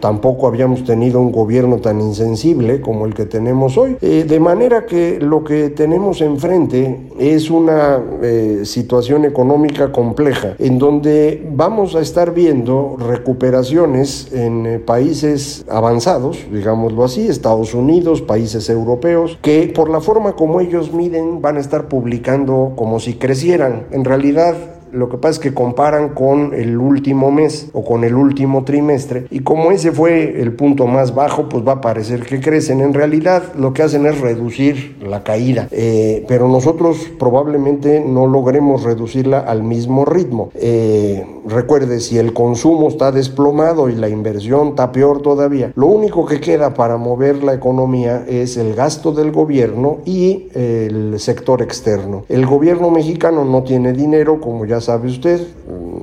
tampoco 0.00 0.46
habíamos 0.46 0.84
tenido 0.84 1.20
un 1.20 1.30
gobierno 1.30 1.78
tan 1.78 2.00
insensible 2.00 2.80
como 2.80 3.06
el 3.06 3.14
que 3.14 3.26
tenemos 3.26 3.76
hoy. 3.76 3.96
Eh, 4.00 4.24
de 4.26 4.40
manera 4.40 4.86
que 4.86 5.18
lo 5.20 5.44
que 5.44 5.70
tenemos 5.70 6.20
enfrente 6.20 7.08
es 7.18 7.50
una 7.50 8.02
eh, 8.22 8.62
situación 8.64 9.24
económica 9.24 9.92
compleja, 9.92 10.54
en 10.58 10.78
donde 10.78 11.46
vamos 11.54 11.94
a 11.94 12.00
estar 12.00 12.32
viendo 12.32 12.96
recuperaciones 12.98 14.32
en 14.32 14.66
eh, 14.66 14.78
países 14.78 15.64
avanzados, 15.68 16.38
digámoslo 16.50 17.04
así, 17.04 17.26
Estados 17.26 17.74
Unidos, 17.74 18.22
países 18.22 18.68
europeos, 18.70 19.38
que 19.42 19.72
por 19.74 19.90
la 19.90 20.00
forma 20.00 20.34
como 20.34 20.60
ellos 20.60 20.92
miden 20.92 21.42
van 21.42 21.56
a 21.56 21.60
estar 21.60 21.88
publicando 21.88 22.72
como 22.76 23.00
si 23.00 23.14
crecieran. 23.14 23.86
En 23.90 24.04
realidad, 24.04 24.54
lo 24.94 25.08
que 25.08 25.18
pasa 25.18 25.32
es 25.32 25.38
que 25.40 25.54
comparan 25.54 26.10
con 26.10 26.54
el 26.54 26.78
último 26.78 27.30
mes 27.30 27.68
o 27.72 27.84
con 27.84 28.04
el 28.04 28.14
último 28.14 28.64
trimestre 28.64 29.26
y 29.30 29.40
como 29.40 29.72
ese 29.72 29.92
fue 29.92 30.40
el 30.40 30.52
punto 30.52 30.86
más 30.86 31.14
bajo, 31.14 31.48
pues 31.48 31.66
va 31.66 31.72
a 31.72 31.80
parecer 31.80 32.24
que 32.24 32.40
crecen. 32.40 32.80
En 32.80 32.94
realidad 32.94 33.54
lo 33.58 33.72
que 33.72 33.82
hacen 33.82 34.06
es 34.06 34.20
reducir 34.20 34.96
la 35.02 35.24
caída, 35.24 35.68
eh, 35.72 36.24
pero 36.28 36.48
nosotros 36.48 37.10
probablemente 37.18 38.00
no 38.00 38.26
logremos 38.26 38.84
reducirla 38.84 39.40
al 39.40 39.62
mismo 39.62 40.04
ritmo. 40.04 40.50
Eh, 40.54 41.26
recuerde, 41.46 42.00
si 42.00 42.18
el 42.18 42.32
consumo 42.32 42.88
está 42.88 43.10
desplomado 43.10 43.88
y 43.88 43.96
la 43.96 44.08
inversión 44.08 44.68
está 44.68 44.92
peor 44.92 45.22
todavía, 45.22 45.72
lo 45.74 45.86
único 45.86 46.24
que 46.26 46.40
queda 46.40 46.74
para 46.74 46.96
mover 46.96 47.42
la 47.42 47.54
economía 47.54 48.24
es 48.28 48.56
el 48.56 48.74
gasto 48.74 49.12
del 49.12 49.32
gobierno 49.32 49.98
y 50.04 50.48
el 50.54 51.18
sector 51.18 51.62
externo. 51.62 52.24
El 52.28 52.46
gobierno 52.46 52.90
mexicano 52.90 53.44
no 53.44 53.62
tiene 53.64 53.92
dinero, 53.92 54.40
como 54.40 54.64
ya 54.64 54.80
sabe 54.84 55.08
usted, 55.08 55.40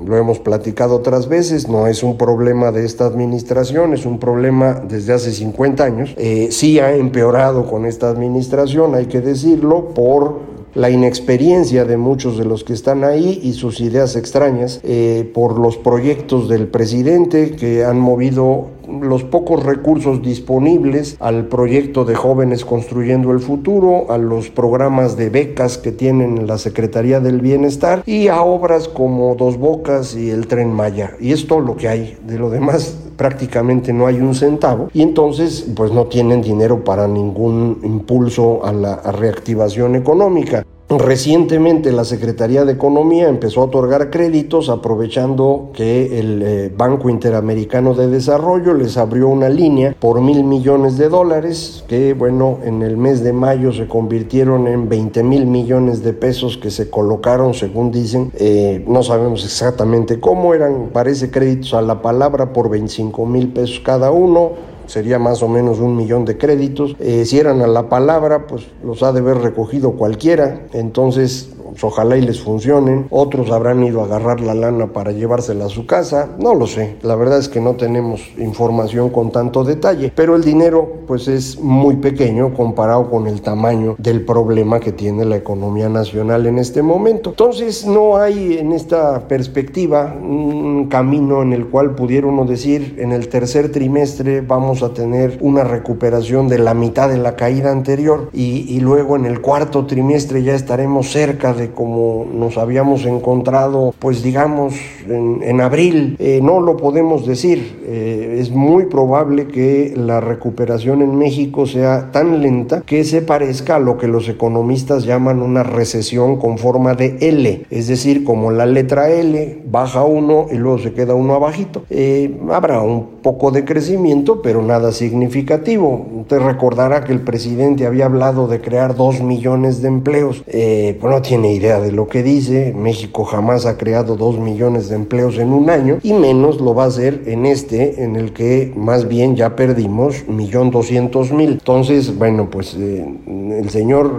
lo 0.06 0.18
hemos 0.18 0.40
platicado 0.40 0.96
otras 0.96 1.28
veces, 1.28 1.68
no 1.68 1.88
es 1.88 2.04
un 2.04 2.18
problema 2.18 2.72
de 2.72 2.86
esta 2.86 3.06
administración, 3.06 3.94
es 3.94 4.06
un 4.06 4.20
problema 4.20 4.74
desde 4.74 5.14
hace 5.14 5.32
50 5.32 5.84
años. 5.84 6.14
Eh, 6.18 6.50
sí 6.52 6.80
ha 6.80 6.96
empeorado 6.96 7.66
con 7.66 7.86
esta 7.86 8.10
administración, 8.10 8.96
hay 8.96 9.06
que 9.06 9.22
decirlo, 9.22 9.90
por 9.94 10.52
la 10.74 10.90
inexperiencia 10.90 11.86
de 11.86 11.98
muchos 11.98 12.38
de 12.38 12.46
los 12.46 12.64
que 12.64 12.74
están 12.74 13.04
ahí 13.04 13.40
y 13.44 13.54
sus 13.54 13.82
ideas 13.82 14.16
extrañas, 14.16 14.80
eh, 14.84 15.30
por 15.34 15.60
los 15.60 15.78
proyectos 15.78 16.48
del 16.48 16.68
presidente 16.68 17.52
que 17.52 17.84
han 17.84 18.00
movido 18.00 18.68
los 19.02 19.24
pocos 19.24 19.64
recursos 19.64 20.22
disponibles 20.22 21.18
al 21.20 21.46
proyecto 21.46 22.06
de 22.06 22.16
jóvenes 22.16 22.66
construyendo 22.66 23.32
el 23.32 23.40
futuro, 23.40 24.12
a 24.12 24.18
los 24.18 24.50
programas 24.50 25.18
de 25.18 25.30
becas 25.30 25.78
que 25.78 25.92
tienen 25.92 26.48
la 26.48 26.58
Secretaría 26.58 27.20
del 27.20 27.42
Bienestar 27.42 28.04
y 28.06 28.28
a 28.28 28.42
obras 28.42 28.88
como 28.88 29.36
Dos 29.36 29.58
Bocas 29.58 30.16
y 30.16 30.30
el 30.30 30.48
Tren 30.48 30.72
Maya. 30.72 31.12
Y 31.20 31.32
es 31.32 31.48
todo 31.48 31.62
lo 31.62 31.76
que 31.76 31.88
hay. 31.88 32.18
De 32.26 32.38
lo 32.38 32.50
demás 32.50 32.98
prácticamente 33.16 33.94
no 33.94 34.08
hay 34.08 34.20
un 34.20 34.34
centavo 34.34 34.90
y 34.94 35.02
entonces 35.04 35.68
pues 35.76 35.92
no 35.92 36.06
tienen 36.06 36.42
dinero 36.42 36.84
para 36.84 37.08
ningún 37.08 37.80
impulso 37.84 38.66
a 38.66 38.72
la 38.72 38.96
reactivación 38.96 39.96
económica. 39.96 40.66
Recientemente 40.98 41.94
la 41.94 42.04
Secretaría 42.04 42.66
de 42.66 42.74
Economía 42.74 43.30
empezó 43.30 43.62
a 43.62 43.66
otorgar 43.66 44.10
créditos 44.10 44.68
aprovechando 44.68 45.70
que 45.74 46.20
el 46.20 46.42
eh, 46.44 46.74
Banco 46.76 47.10
Interamericano 47.10 47.94
de 47.94 48.08
Desarrollo 48.08 48.74
les 48.74 48.98
abrió 48.98 49.30
una 49.30 49.48
línea 49.48 49.96
por 49.98 50.20
mil 50.20 50.44
millones 50.44 50.98
de 50.98 51.08
dólares 51.08 51.86
que 51.88 52.14
bueno 52.14 52.60
en 52.66 52.82
el 52.82 52.98
mes 52.98 53.24
de 53.24 53.32
mayo 53.32 53.72
se 53.72 53.88
convirtieron 53.88 54.68
en 54.68 54.90
20 54.90 55.24
mil 55.24 55.46
millones 55.46 56.04
de 56.04 56.12
pesos 56.12 56.58
que 56.58 56.70
se 56.70 56.90
colocaron 56.90 57.54
según 57.54 57.92
dicen 57.92 58.34
eh, 58.38 58.84
no 58.86 59.02
sabemos 59.02 59.46
exactamente 59.46 60.20
cómo 60.20 60.54
eran. 60.54 60.90
Parece 60.92 61.32
créditos 61.32 61.74
a 61.74 61.82
la 61.82 62.02
palabra 62.02 62.52
por 62.52 62.70
25 62.70 63.26
mil 63.26 63.48
pesos 63.54 63.80
cada 63.80 64.12
uno 64.12 64.71
sería 64.88 65.20
más 65.20 65.44
o 65.44 65.48
menos 65.48 65.80
un 65.80 65.96
millón 65.96 66.26
de 66.26 66.38
créditos. 66.38 66.96
Eh, 67.00 67.26
si 67.26 67.40
eran 67.40 67.62
a 67.62 67.68
la 67.68 67.90
palabra, 67.90 68.48
pues 68.48 68.68
los 68.84 69.04
ha 69.04 69.12
de 69.12 69.20
haber 69.20 69.38
recogido 69.38 69.94
cualquiera. 69.94 70.68
Entonces, 70.74 71.50
pues, 71.72 71.84
ojalá 71.84 72.18
y 72.18 72.22
les 72.22 72.42
funcionen. 72.42 73.08
Otros 73.10 73.52
habrán 73.52 73.84
ido 73.84 74.02
a 74.02 74.06
agarrar 74.06 74.42
la 74.42 74.54
lana 74.54 74.88
para 74.88 75.12
llevársela 75.12 75.66
a 75.66 75.70
su 75.70 75.86
casa. 75.86 76.30
No 76.40 76.54
lo 76.54 76.68
sé. 76.68 76.98
La 77.02 77.16
verdad 77.16 77.40
es 77.40 77.50
que 77.50 77.62
no 77.62 77.76
tenemos 77.76 78.22
información 78.38 79.10
con 79.10 79.32
tanto 79.32 79.64
detalle. 79.64 80.12
Pero 80.16 80.36
el 80.36 80.44
dinero, 80.44 80.88
pues 81.08 81.28
es 81.28 81.60
muy 81.60 81.98
pequeño 81.98 82.54
comparado 82.54 83.10
con 83.10 83.28
el 83.28 83.42
tamaño 83.42 83.96
del 83.98 84.26
problema 84.26 84.80
que 84.80 84.92
tiene 84.92 85.26
la 85.26 85.38
economía 85.38 85.90
nacional 85.90 86.46
en 86.46 86.60
este 86.60 86.82
momento. 86.82 87.32
Entonces, 87.32 87.86
no 87.86 88.18
hay 88.18 88.58
en 88.58 88.72
esta 88.74 89.28
perspectiva 89.28 90.16
un 90.22 90.88
camino 90.90 91.42
en 91.42 91.54
el 91.54 91.68
cual 91.68 91.96
pudiera 91.96 92.28
uno 92.28 92.46
decir 92.46 92.96
en 93.00 93.12
el 93.12 93.28
tercer 93.30 93.72
trimestre 93.72 94.42
vamos 94.42 94.84
a 94.84 94.94
tener 94.94 95.38
una 95.42 95.64
recuperación 95.64 96.48
de 96.48 96.60
la 96.60 96.74
mitad 96.74 97.10
de 97.10 97.18
la 97.18 97.36
caída 97.36 97.72
anterior 97.72 98.30
y, 98.34 98.66
y 98.68 98.80
luego 98.80 99.16
en 99.16 99.26
el 99.26 99.42
cuarto 99.42 99.86
trimestre 99.86 100.44
ya 100.44 100.54
estaremos 100.54 101.12
cerca 101.12 101.54
de 101.54 101.61
tarde 101.62 101.72
como 101.74 102.26
nos 102.34 102.58
habíamos 102.58 103.06
encontrado, 103.06 103.94
pues 104.00 104.24
digamos, 104.24 104.76
en, 105.08 105.62
abril. 105.62 106.16
Eh, 106.20 106.40
no 106.42 106.60
lo 106.60 106.78
podemos 106.78 107.26
decir. 107.26 107.82
Eh, 107.86 108.38
es 108.40 108.52
muy 108.52 108.86
probable 108.86 109.48
que 109.48 109.94
la 109.96 110.20
recuperación 110.22 111.02
en 111.02 111.18
México 111.18 111.66
sea 111.66 112.12
tan 112.12 112.42
lenta 112.42 112.82
que 112.82 113.04
se 113.04 113.22
parezca 113.22 113.76
a 113.76 113.80
lo 113.80 113.98
que 113.98 114.08
los 114.08 114.28
economistas 114.30 115.06
llaman 115.06 115.42
una 115.42 115.64
recesión 115.64 116.38
con 116.38 116.58
forma 116.58 116.94
de 116.94 117.18
L, 117.22 117.66
es 117.70 117.88
decir, 117.88 118.24
como 118.24 118.52
la 118.52 118.66
letra 118.66 119.10
L 119.10 119.62
baja 119.70 120.04
uno 120.04 120.48
y 120.52 120.56
luego 120.56 120.80
se 120.80 120.94
queda 120.94 121.14
uno 121.14 121.36
abajito. 121.36 121.84
Eh, 121.90 122.40
habrá 122.52 122.82
un 122.82 123.11
poco 123.22 123.52
de 123.52 123.66
crecimiento, 123.66 124.42
pero 124.42 124.62
nada 124.62 124.92
significativo. 124.92 126.08
Usted 126.22 126.40
recordará 126.40 127.04
que 127.04 127.14
el 127.14 127.22
presidente 127.22 127.86
había 127.86 128.06
hablado 128.06 128.48
de 128.48 128.62
crear 128.62 128.96
dos 128.96 129.22
millones 129.22 129.82
de 129.82 129.88
empleos. 129.88 130.44
Eh, 130.48 130.98
pues 131.00 131.14
no 131.14 131.22
tiene 131.22 131.54
idea 131.54 131.80
de 131.80 131.92
lo 131.92 132.08
que 132.08 132.24
dice. 132.24 132.74
México 132.76 133.24
jamás 133.24 133.66
ha 133.66 133.78
creado 133.78 134.16
dos 134.16 134.40
millones 134.40 134.90
de 134.90 134.96
empleos 134.96 135.38
en 135.38 135.54
un 135.54 135.70
año 135.70 136.00
y 136.04 136.14
menos 136.14 136.60
lo 136.60 136.74
va 136.74 136.86
a 136.86 136.88
hacer 136.88 137.24
en 137.26 137.46
este, 137.46 138.04
en 138.04 138.16
el 138.16 138.34
que 138.34 138.74
más 138.76 139.08
bien 139.08 139.36
ya 139.36 139.56
perdimos 139.56 140.28
millón 140.28 140.72
doscientos 140.72 141.32
mil. 141.32 141.52
Entonces, 141.52 142.18
bueno, 142.18 142.50
pues 142.50 142.76
eh, 142.80 143.06
el 143.28 143.70
señor 143.70 144.12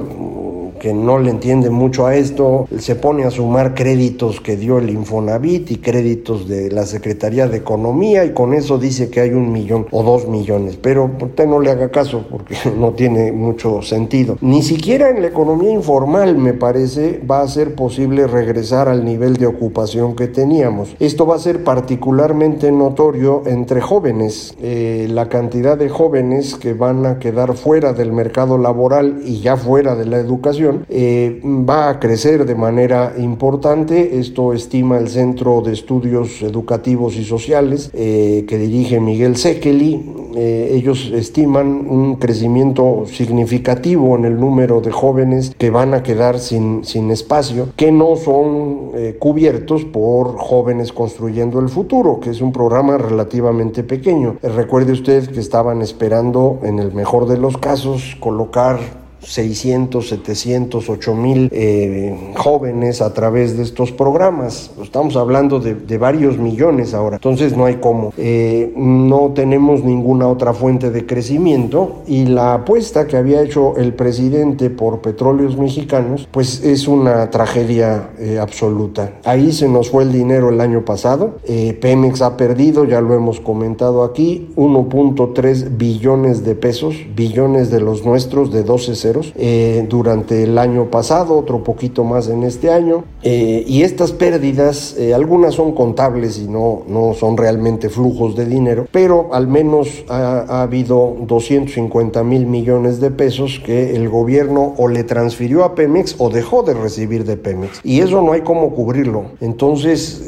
que 0.83 0.93
no 0.93 1.21
le 1.21 1.31
entiende 1.31 1.71
mucho 1.71 2.07
a 2.09 2.17
esto, 2.17 2.67
se 2.77 2.97
pone 2.97 3.23
a 3.23 3.31
sumar 3.31 3.73
créditos 3.73 4.41
que 4.41 4.57
dio 4.57 4.79
el 4.79 4.91
Infonavit 4.91 5.71
y 5.71 5.77
créditos 5.77 6.49
de 6.49 6.73
la 6.73 6.87
Secretaría 6.87 7.47
de 7.47 7.59
Economía 7.59 8.25
y 8.25 8.33
con 8.33 8.53
eso 8.53 8.79
dice 8.79 9.09
que 9.09 9.21
hay 9.21 9.31
un 9.31 9.53
millón 9.53 9.87
o 9.93 10.03
dos 10.03 10.27
millones. 10.27 10.77
Pero 10.83 11.09
usted 11.23 11.47
no 11.47 11.61
le 11.61 11.71
haga 11.71 11.93
caso 11.93 12.25
porque 12.29 12.57
no 12.77 12.95
tiene 12.95 13.31
mucho 13.31 13.81
sentido. 13.83 14.39
Ni 14.41 14.65
siquiera 14.65 15.09
en 15.11 15.23
la 15.23 15.29
economía 15.29 15.71
informal, 15.71 16.37
me 16.37 16.53
parece, 16.53 17.21
va 17.31 17.43
a 17.43 17.47
ser 17.47 17.77
posible 17.77 18.27
regresar 18.27 18.89
al 18.89 19.05
nivel 19.05 19.37
de 19.37 19.47
ocupación 19.47 20.17
que 20.17 20.27
teníamos. 20.27 20.97
Esto 20.99 21.27
va 21.27 21.37
a 21.37 21.39
ser 21.39 21.63
particularmente 21.63 22.73
notorio 22.73 23.45
entre 23.47 23.81
jóvenes. 23.81 24.53
Eh, 24.61 25.07
la 25.09 25.29
cantidad 25.29 25.79
de 25.79 25.89
jóvenes 25.89 26.57
que 26.57 26.73
van 26.73 27.07
a 27.07 27.21
quedar 27.21 27.55
fuera 27.55 27.93
del 27.93 28.11
mercado 28.11 28.59
laboral 28.59 29.21
y 29.25 29.39
ya 29.39 29.57
fuera 29.57 29.95
de 29.95 30.07
la 30.07 30.19
educación 30.19 30.72
eh, 30.89 31.41
va 31.45 31.89
a 31.89 32.01
crecer 32.01 32.45
de 32.45 32.55
manera 32.55 33.15
importante. 33.19 34.19
Esto 34.19 34.53
estima 34.53 34.99
el 34.99 35.09
Centro 35.09 35.61
de 35.61 35.73
Estudios 35.73 36.43
Educativos 36.43 37.17
y 37.17 37.25
Sociales 37.25 37.91
eh, 37.93 38.45
que 38.49 38.59
dirige 38.59 39.01
Miguel 39.01 39.37
Sekeli. 39.37 40.13
Eh, 40.35 40.71
ellos 40.73 41.11
estiman 41.15 41.67
un 41.89 42.17
crecimiento 42.17 43.05
significativo 43.07 44.17
en 44.17 44.25
el 44.25 44.41
número 44.41 44.81
de 44.81 44.91
jóvenes 44.91 45.55
que 45.59 45.71
van 45.71 45.93
a 45.95 46.03
quedar 46.03 46.39
sin, 46.39 46.85
sin 46.85 47.11
espacio, 47.11 47.69
que 47.77 47.93
no 47.93 48.17
son 48.17 48.93
cubiertos 49.19 49.85
por 49.85 50.37
jóvenes 50.37 50.93
construyendo 50.93 51.61
el 51.61 51.69
futuro, 51.69 52.21
que 52.21 52.31
es 52.31 52.41
un 52.41 52.53
programa 52.53 52.99
relativamente 52.99 53.83
pequeño. 53.83 54.37
recuerde 54.43 54.93
usted 54.93 55.29
que 55.31 55.41
estaban 55.41 55.83
esperando, 55.83 56.61
en 56.63 56.79
el 56.79 56.93
mejor 56.93 57.27
de 57.27 57.39
los 57.39 57.57
casos, 57.59 58.17
colocar 58.21 59.02
600, 59.25 60.09
700, 60.09 60.89
8 60.89 61.15
mil 61.15 61.49
eh, 61.53 62.33
jóvenes 62.37 63.01
a 63.01 63.13
través 63.15 63.57
de 63.57 63.63
estos 63.63 63.93
programas. 63.93 64.71
Estamos 64.83 65.17
hablando 65.17 65.61
de, 65.61 65.99
varios 65.99 66.39
millones 66.39 66.95
ahora. 66.95 67.17
Entonces 67.17 67.57
no 67.57 67.67
hay 67.67 67.77
cómo. 67.77 68.13
Eh, 68.17 68.73
no 68.77 69.33
tenemos 69.35 69.85
ninguna 69.85 70.27
otra 70.27 70.53
fuente 70.53 70.91
de 70.91 71.07
crecimiento 71.07 72.03
y 72.07 72.25
la 72.25 72.55
apuesta 72.55 73.07
que 73.07 73.17
había 73.17 73.43
hecho 73.43 73.77
el 73.77 73.95
presidente 73.95 74.71
por 74.71 75.01
petróleos 75.01 75.57
mexicanos, 75.57 76.29
pues 76.31 76.65
es 76.65 76.89
una 76.89 77.31
tragedia 77.31 78.11
eh, 78.19 78.39
absoluta. 78.41 79.13
Ahí 79.25 79.53
se 79.53 79.69
nos 79.69 79.91
fue 79.91 80.03
el 80.03 80.13
dinero 80.13 80.49
el 80.49 80.61
año 80.61 80.85
pasado. 80.85 81.39
Pemex 81.81 82.23
ha 82.23 82.37
perdido, 82.37 82.85
ya 82.85 83.01
lo 83.01 83.15
hemos 83.15 83.39
comentado 83.39 84.03
aquí, 84.03 84.51
1.3 84.57 85.77
billones 85.77 86.45
de 86.45 86.55
pesos, 86.55 86.97
billones 87.15 87.71
de 87.71 87.81
los 87.81 88.05
nuestros 88.05 88.51
de 88.51 88.63
12 88.63 88.95
eh, 89.37 89.87
durante 89.89 90.45
el 90.45 90.59
año 90.59 90.91
pasado, 90.91 91.37
otro 91.37 91.63
poquito 91.63 92.05
más 92.05 92.29
en 92.29 92.43
este 92.43 92.71
año. 92.71 93.05
Eh, 93.23 93.65
y 93.67 93.83
estas 93.83 94.13
pérdidas, 94.13 94.97
eh, 94.99 95.15
algunas 95.15 95.55
son 95.55 95.73
contables 95.73 96.39
y 96.39 96.49
no, 96.49 96.83
no 96.89 97.15
son 97.15 97.37
realmente 97.37 97.89
flujos 97.89 98.37
de 98.37 98.47
dinero, 98.47 98.87
pero 98.91 99.33
al 99.33 99.49
menos 99.49 100.05
ha, 100.09 100.45
ha 100.49 100.63
habido 100.63 101.17
250 101.27 102.23
mil 102.25 102.47
millones 102.47 103.01
de 103.01 103.11
pesos 103.11 103.61
que 103.65 103.95
el 103.95 104.09
gobierno 104.09 104.75
o 104.79 104.89
le 104.89 105.05
transfirió 105.05 105.65
a 105.65 105.75
Pemex 105.75 106.17
o 106.19 106.31
dejó 106.31 106.63
de 106.63 106.75
recibir 106.75 107.25
de 107.25 107.37
Pemex. 107.37 107.81
Y 107.85 108.01
eso 108.01 108.23
no 108.23 108.33
hay 108.33 108.41
cómo 108.43 108.75
cubrirlo. 108.75 109.25
Entonces 109.41 110.23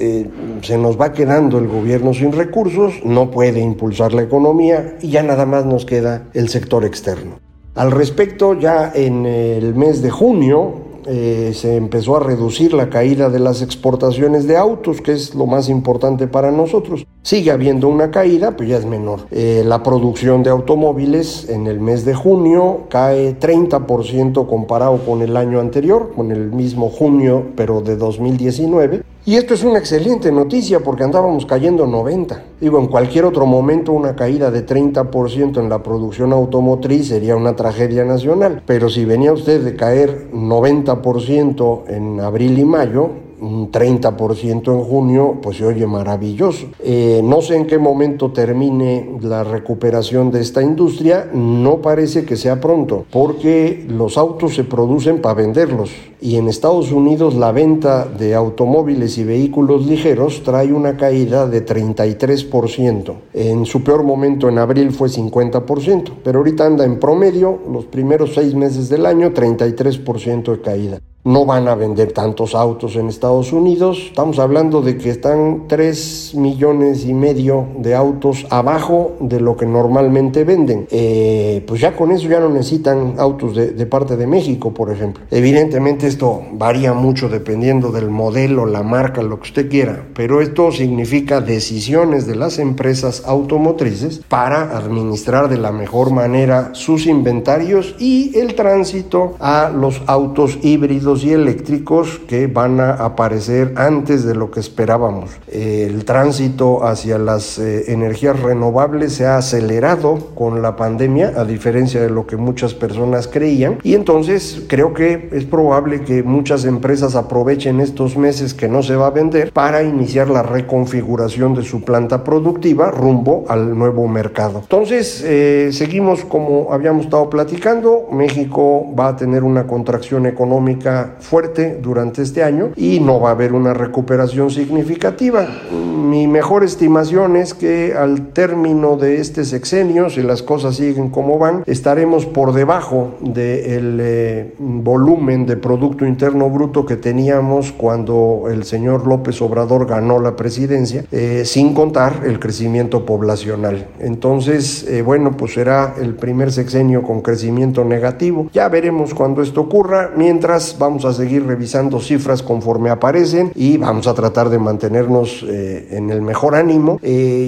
se 0.62 0.79
nos 0.79 1.00
va 1.00 1.12
quedando 1.12 1.59
el 1.59 1.69
gobierno 1.69 2.14
sin 2.14 2.33
recursos, 2.33 2.95
no 3.05 3.31
puede 3.31 3.61
impulsar 3.61 4.12
la 4.12 4.23
economía 4.23 4.97
y 5.00 5.11
ya 5.11 5.23
nada 5.23 5.47
más 5.47 5.64
nos 5.64 5.85
queda 5.85 6.29
el 6.35 6.49
sector 6.49 6.85
externo. 6.85 7.44
Al 7.75 7.90
respecto, 7.90 8.54
ya 8.54 8.93
en 8.95 9.26
el 9.26 9.75
mes 9.75 10.00
de 10.00 10.11
junio 10.11 10.75
eh, 11.07 11.50
se 11.54 11.76
empezó 11.76 12.16
a 12.16 12.21
reducir 12.21 12.73
la 12.73 12.88
caída 12.88 13.28
de 13.28 13.40
las 13.40 13.62
exportaciones 13.62 14.46
de 14.46 14.57
autos, 14.57 15.01
que 15.01 15.12
es 15.12 15.35
lo 15.35 15.46
más 15.46 15.68
importante 15.68 16.29
para 16.29 16.53
nosotros. 16.53 17.05
Sigue 17.22 17.51
habiendo 17.51 17.88
una 17.88 18.12
caída, 18.12 18.57
pero 18.57 18.70
ya 18.70 18.79
es 18.79 18.87
menor. 18.87 19.27
Eh, 19.33 19.64
la 19.66 19.83
producción 19.83 20.44
de 20.44 20.51
automóviles 20.51 21.49
en 21.49 21.66
el 21.66 21.81
mes 21.81 22.05
de 22.05 22.14
junio 22.14 22.83
cae 22.88 23.38
30% 23.38 24.46
comparado 24.46 25.05
con 25.05 25.22
el 25.22 25.37
año 25.37 25.59
anterior, 25.59 26.12
con 26.14 26.31
el 26.31 26.53
mismo 26.53 26.88
junio, 26.90 27.44
pero 27.57 27.81
de 27.81 27.96
2019. 27.96 29.03
Y 29.27 29.37
esto 29.37 29.55
es 29.55 29.65
una 29.65 29.79
excelente 29.79 30.31
noticia 30.31 30.81
porque 30.81 31.03
andábamos 31.03 31.47
cayendo 31.47 31.87
90. 31.87 32.43
Digo, 32.61 32.79
en 32.79 32.89
cualquier 32.89 33.25
otro 33.25 33.47
momento 33.47 33.93
una 33.93 34.15
caída 34.15 34.51
de 34.51 34.67
30% 34.67 35.61
en 35.61 35.71
la 35.71 35.83
producción 35.83 36.35
automotriz 36.35 37.09
sería 37.09 37.35
una 37.35 37.57
tragedia 37.57 38.05
nacional. 38.05 38.63
Pero 38.67 38.91
si 38.91 39.07
venía 39.07 39.33
usted 39.33 39.65
de 39.65 39.77
caer 39.77 40.31
90% 40.31 41.89
en 41.89 42.21
abril 42.21 42.59
y 42.59 42.65
mayo, 42.67 43.13
un 43.40 43.70
30% 43.70 44.73
en 44.73 44.81
junio, 44.85 45.38
pues 45.42 45.59
se 45.59 45.66
oye 45.66 45.87
maravilloso. 45.87 46.66
Eh, 46.81 47.20
no 47.25 47.40
sé 47.40 47.57
en 47.57 47.66
qué 47.66 47.79
momento 47.79 48.33
termine 48.33 49.18
la 49.20 49.44
recuperación 49.44 50.31
de 50.31 50.40
esta 50.40 50.62
industria, 50.62 51.31
no 51.33 51.79
parece 51.79 52.25
que 52.25 52.37
sea 52.37 52.61
pronto, 52.61 53.05
porque 53.11 53.85
los 53.88 54.18
autos 54.18 54.55
se 54.55 54.64
producen 54.64 55.20
para 55.20 55.35
venderlos 55.35 55.90
y 56.25 56.37
en 56.37 56.49
Estados 56.49 56.90
Unidos 56.90 57.35
la 57.35 57.53
venta 57.53 58.07
de 58.07 58.35
automóviles 58.35 59.18
y 59.18 59.25
vehículos 59.25 59.85
ligeros 59.85 60.42
trae 60.42 60.73
una 60.73 60.97
caída 60.97 61.47
de 61.47 61.66
33%. 61.66 63.14
En 63.35 63.66
su 63.66 63.85
peor 63.85 64.05
momento 64.05 64.49
en 64.49 64.59
abril 64.59 64.90
fue 64.92 65.11
50%, 65.11 66.12
pero 66.25 66.38
ahorita 66.38 66.64
anda 66.64 66.87
en 66.87 66.99
promedio 66.99 67.59
los 67.70 67.85
primeros 67.85 68.33
seis 68.35 68.55
meses 68.55 68.88
del 68.88 69.05
año 69.05 69.35
33% 69.35 70.51
de 70.51 70.61
caída 70.62 71.01
no 71.25 71.47
van 71.47 71.69
a 71.69 71.75
vender 71.75 72.13
tantos 72.13 72.55
autos 72.55 72.97
en 72.97 73.09
Estados 73.09 73.53
Unidos. 73.53 73.99
Estamos 74.09 74.39
hablando 74.39 74.83
de 74.83 74.99
que 74.99 75.09
están 75.09 75.65
3 75.69 76.35
millones 76.35 77.07
y 77.07 77.15
medio 77.15 77.67
de 77.79 77.95
autos 77.95 78.47
abajo 78.51 79.17
de 79.21 79.41
lo 79.41 79.57
que 79.57 79.65
normalmente 79.65 80.45
venden. 80.45 80.87
Eh, 80.91 81.65
pues 81.67 81.81
ya 81.81 81.97
con 81.97 82.13
eso 82.13 82.29
ya 82.29 82.41
no 82.41 82.51
necesitan 82.51 83.15
autos 83.17 83.57
de, 83.57 83.71
de, 83.71 83.87
parte 83.87 84.17
de 84.17 84.27
México, 84.27 84.75
por 84.75 84.91
ejemplo. 84.93 85.25
Evidentemente 85.31 86.07
esto 86.07 86.43
varía 86.53 86.93
mucho 86.93 87.31
dependiendo 87.31 87.91
del 87.91 88.11
modelo, 88.11 88.67
la 88.67 88.83
marca, 88.83 89.23
lo 89.23 89.39
que 89.39 89.49
usted 89.49 89.71
quiera, 89.71 90.07
pero 90.15 90.43
esto 90.43 90.73
significa 90.73 91.41
decisiones 91.41 92.27
de 92.27 92.37
las 92.37 92.59
empresas 92.59 93.23
automotrices 93.25 94.21
para 94.29 94.77
administrar 94.77 95.49
de 95.49 95.57
la 95.57 95.73
mejor 95.73 96.13
manera 96.13 96.75
sus 96.75 97.07
inventarios 97.07 97.95
y 97.99 98.39
el 98.39 98.55
tránsito 98.55 99.37
a 99.41 99.71
los 99.75 100.03
autos 100.07 100.59
híbridos 100.63 101.13
y 101.22 101.33
eléctricos 101.33 102.20
que 102.27 102.46
van 102.46 102.81
a 102.81 102.92
aparecer 102.94 103.74
antes 103.77 104.24
de 104.24 104.35
lo 104.35 104.50
que 104.50 104.61
esperábamos. 104.61 105.31
El 105.46 106.05
tránsito 106.05 106.85
hacia 106.85 107.18
las 107.18 107.59
eh, 107.59 107.92
energías 107.92 108.40
renovables 108.40 109.12
se 109.12 109.27
ha 109.27 109.37
acelerado 109.37 110.31
con 110.35 110.62
la 110.62 110.77
pandemia, 110.77 111.35
a 111.37 111.44
diferencia 111.44 112.00
de 112.00 112.11
lo 112.11 112.27
que 112.27 112.37
muchas 112.37 112.74
personas 112.74 113.29
creían, 113.29 113.79
y 113.83 113.94
entonces 113.94 114.64
creo 114.66 114.94
que 114.94 115.29
es 115.33 115.44
probable 115.44 116.00
que 116.00 116.22
muchas 116.22 116.64
empresas 116.64 117.14
aprovechen 117.14 117.81
estos 117.81 118.16
meses 118.16 118.55
que 118.55 118.68
no 118.68 118.83
se 118.83 118.96
va 118.96 119.09
a 119.09 119.11
vender 119.11 119.53
para 119.53 119.83
iniciar 119.83 120.31
la 120.31 120.42
reconfiguración 120.42 121.55
de 121.55 121.62
su 121.62 121.83
planta 121.83 122.24
productiva 122.24 122.90
rumbo 122.90 123.44
al 123.48 123.77
nuevo 123.77 124.09
mercado. 124.09 124.61
Entonces, 124.61 125.22
eh, 125.24 125.70
seguimos 125.72 126.24
como 126.24 126.72
habíamos 126.72 127.05
estado 127.05 127.29
platicando, 127.29 128.09
México 128.11 128.87
va 128.98 129.09
a 129.09 129.16
tener 129.16 129.44
una 129.44 129.66
contracción 129.66 130.27
económica 130.27 131.04
fuerte 131.21 131.79
durante 131.83 132.23
este 132.23 132.43
año 132.43 132.71
y 132.77 133.01
no 133.01 133.21
va 133.21 133.31
a 133.31 133.33
haber 133.33 133.53
una 133.53 133.75
recuperación 133.75 134.51
significativa. 134.51 135.47
Mi 135.73 136.27
mejor 136.27 136.64
estimación 136.64 137.37
es 137.37 137.55
que 137.55 137.95
al 137.95 138.29
término 138.29 138.97
de 138.97 139.21
este 139.21 139.45
sexenio, 139.45 140.11
si 140.11 140.23
las 140.23 140.43
cosas 140.43 140.77
siguen 140.77 141.11
como 141.11 141.38
van, 141.38 141.62
estaremos 141.67 142.27
por 142.27 142.53
debajo 142.53 143.14
del 143.21 143.99
eh, 144.01 144.55
volumen 144.59 145.47
de 145.47 145.57
Producto 145.57 146.07
Interno 146.07 146.51
Bruto 146.51 146.87
que 146.87 146.97
teníamos 146.97 147.73
cuando 147.73 148.45
el 148.51 148.64
señor 148.64 149.07
López 149.07 149.40
Obrador 149.43 149.87
ganó 149.87 150.21
la 150.21 150.37
presidencia, 150.37 151.05
eh, 151.11 151.43
sin 151.45 151.75
contar 151.75 152.23
el 152.25 152.38
crecimiento 152.38 153.05
poblacional. 153.05 153.88
Entonces, 153.99 154.87
eh, 154.88 155.03
bueno, 155.03 155.37
pues 155.37 155.55
será 155.55 155.95
el 156.01 156.14
primer 156.14 156.53
sexenio 156.53 157.03
con 157.03 157.23
crecimiento 157.23 157.85
negativo. 157.85 158.49
Ya 158.53 158.69
veremos 158.69 159.14
cuando 159.14 159.43
esto 159.43 159.62
ocurra. 159.62 160.12
Mientras, 160.17 160.77
vamos 160.79 160.93
a 161.04 161.12
seguir 161.12 161.46
revisando 161.46 162.00
cifras 162.00 162.42
conforme 162.42 162.90
aparecen 162.90 163.52
y 163.54 163.78
vamos 163.78 164.07
a 164.07 164.14
tratar 164.14 164.50
de 164.50 164.59
mantenernos 164.59 165.42
en 165.42 166.11
el 166.11 166.22
mejor 166.22 166.54
ánimo. 166.54 167.00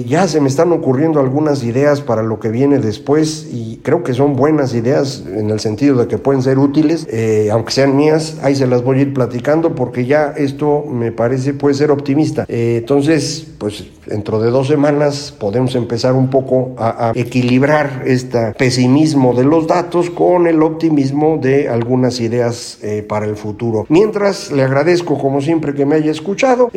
ya 0.05 0.27
se 0.27 0.41
me 0.41 0.49
están 0.49 0.71
ocurriendo 0.71 1.19
algunas 1.19 1.63
ideas 1.63 2.01
para 2.01 2.23
lo 2.23 2.39
que 2.39 2.49
viene 2.49 2.79
después 2.79 3.47
y 3.51 3.79
creo 3.83 4.03
que 4.03 4.13
son 4.13 4.35
buenas 4.35 4.73
ideas 4.73 5.23
en 5.27 5.49
el 5.49 5.59
sentido 5.59 5.95
de 5.95 6.07
que 6.07 6.17
pueden 6.17 6.41
ser 6.41 6.57
útiles, 6.57 7.07
eh, 7.09 7.49
aunque 7.51 7.71
sean 7.71 7.95
mías, 7.95 8.37
ahí 8.41 8.55
se 8.55 8.67
las 8.67 8.83
voy 8.83 8.99
a 8.99 9.01
ir 9.03 9.13
platicando 9.13 9.75
porque 9.75 10.05
ya 10.05 10.33
esto 10.37 10.83
me 10.89 11.11
parece 11.11 11.53
puede 11.53 11.75
ser 11.75 11.91
optimista. 11.91 12.45
Eh, 12.47 12.77
entonces, 12.79 13.45
pues 13.57 13.85
dentro 14.05 14.39
de 14.39 14.49
dos 14.49 14.67
semanas 14.67 15.33
podemos 15.37 15.75
empezar 15.75 16.13
un 16.13 16.29
poco 16.29 16.75
a, 16.77 17.11
equilibrar 17.15 18.03
este 18.05 18.53
pesimismo 18.57 19.33
de 19.33 19.43
los 19.43 19.67
datos 19.67 20.09
con 20.09 20.47
el 20.47 20.61
optimismo 20.63 21.39
de 21.41 21.69
algunas 21.69 22.19
ideas 22.19 22.79
eh, 22.81 23.05
para 23.07 23.25
el 23.27 23.35
futuro. 23.35 23.85
Mientras, 23.89 24.51
le 24.51 24.63
agradezco 24.63 25.17
como 25.17 25.41
siempre 25.41 25.73
que 25.73 25.85
me 25.85 25.95
haya 25.95 26.11
escuchado. 26.11 26.69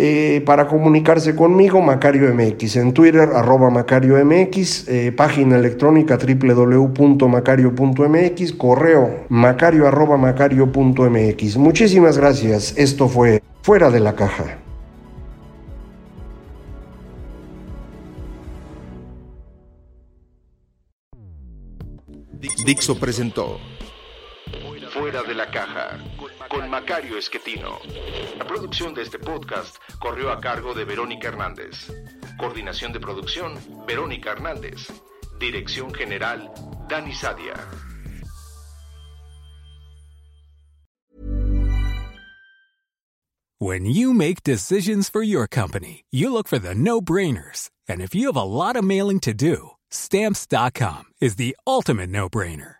para 0.45 0.69
comunicarse 0.69 1.35
conmigo, 1.35 1.81
Macario 1.81 2.33
MX 2.35 2.77
en 2.77 2.93
Twitter, 2.93 3.31
arroba 3.35 3.71
Macario 3.71 4.23
MX, 4.25 4.87
página 5.17 5.57
electrónica 5.57 6.19
www.macario.mx, 6.19 8.53
correo 8.55 9.25
macario 9.29 9.87
arroba 9.87 10.17
macario.mx. 10.17 11.57
Muchísimas 11.57 12.19
gracias. 12.19 12.75
Esto 12.77 13.09
fue 13.09 13.43
Fuera 13.63 13.91
de 13.91 14.01
la 14.01 14.15
Caja. 14.15 14.59
Dixo 22.65 22.99
presentó 22.99 23.59
Fuera 25.01 25.23
de 25.23 25.35
la 25.35 25.51
Caja 25.51 25.99
con 26.51 26.69
Macario 26.69 27.17
Esquetino. 27.17 27.79
La 28.37 28.47
producción 28.47 28.93
de 28.93 29.01
este 29.01 29.19
podcast 29.19 29.77
corrió 29.99 30.31
a 30.31 30.39
cargo 30.43 30.75
de 30.75 30.85
Verónica 30.85 31.29
Hernández. 31.29 31.91
Coordinación 32.39 32.93
de 32.93 33.01
producción, 33.01 33.59
Verónica 33.87 34.33
Hernández. 34.33 34.93
Dirección 35.39 35.95
General, 35.95 36.51
Dani 36.87 37.15
Sadia. 37.15 37.55
When 43.59 43.87
you 43.87 44.13
make 44.13 44.43
decisions 44.43 45.09
for 45.09 45.23
your 45.23 45.47
company, 45.47 46.05
you 46.11 46.31
look 46.31 46.47
for 46.47 46.59
the 46.59 46.75
no-brainers. 46.75 47.71
And 47.89 48.03
if 48.03 48.15
you 48.15 48.27
have 48.27 48.37
a 48.37 48.43
lot 48.43 48.77
of 48.77 48.85
mailing 48.85 49.21
to 49.21 49.33
do, 49.33 49.71
stamps.com 49.89 51.05
is 51.23 51.37
the 51.37 51.57
ultimate 51.67 52.11
no-brainer. 52.11 52.80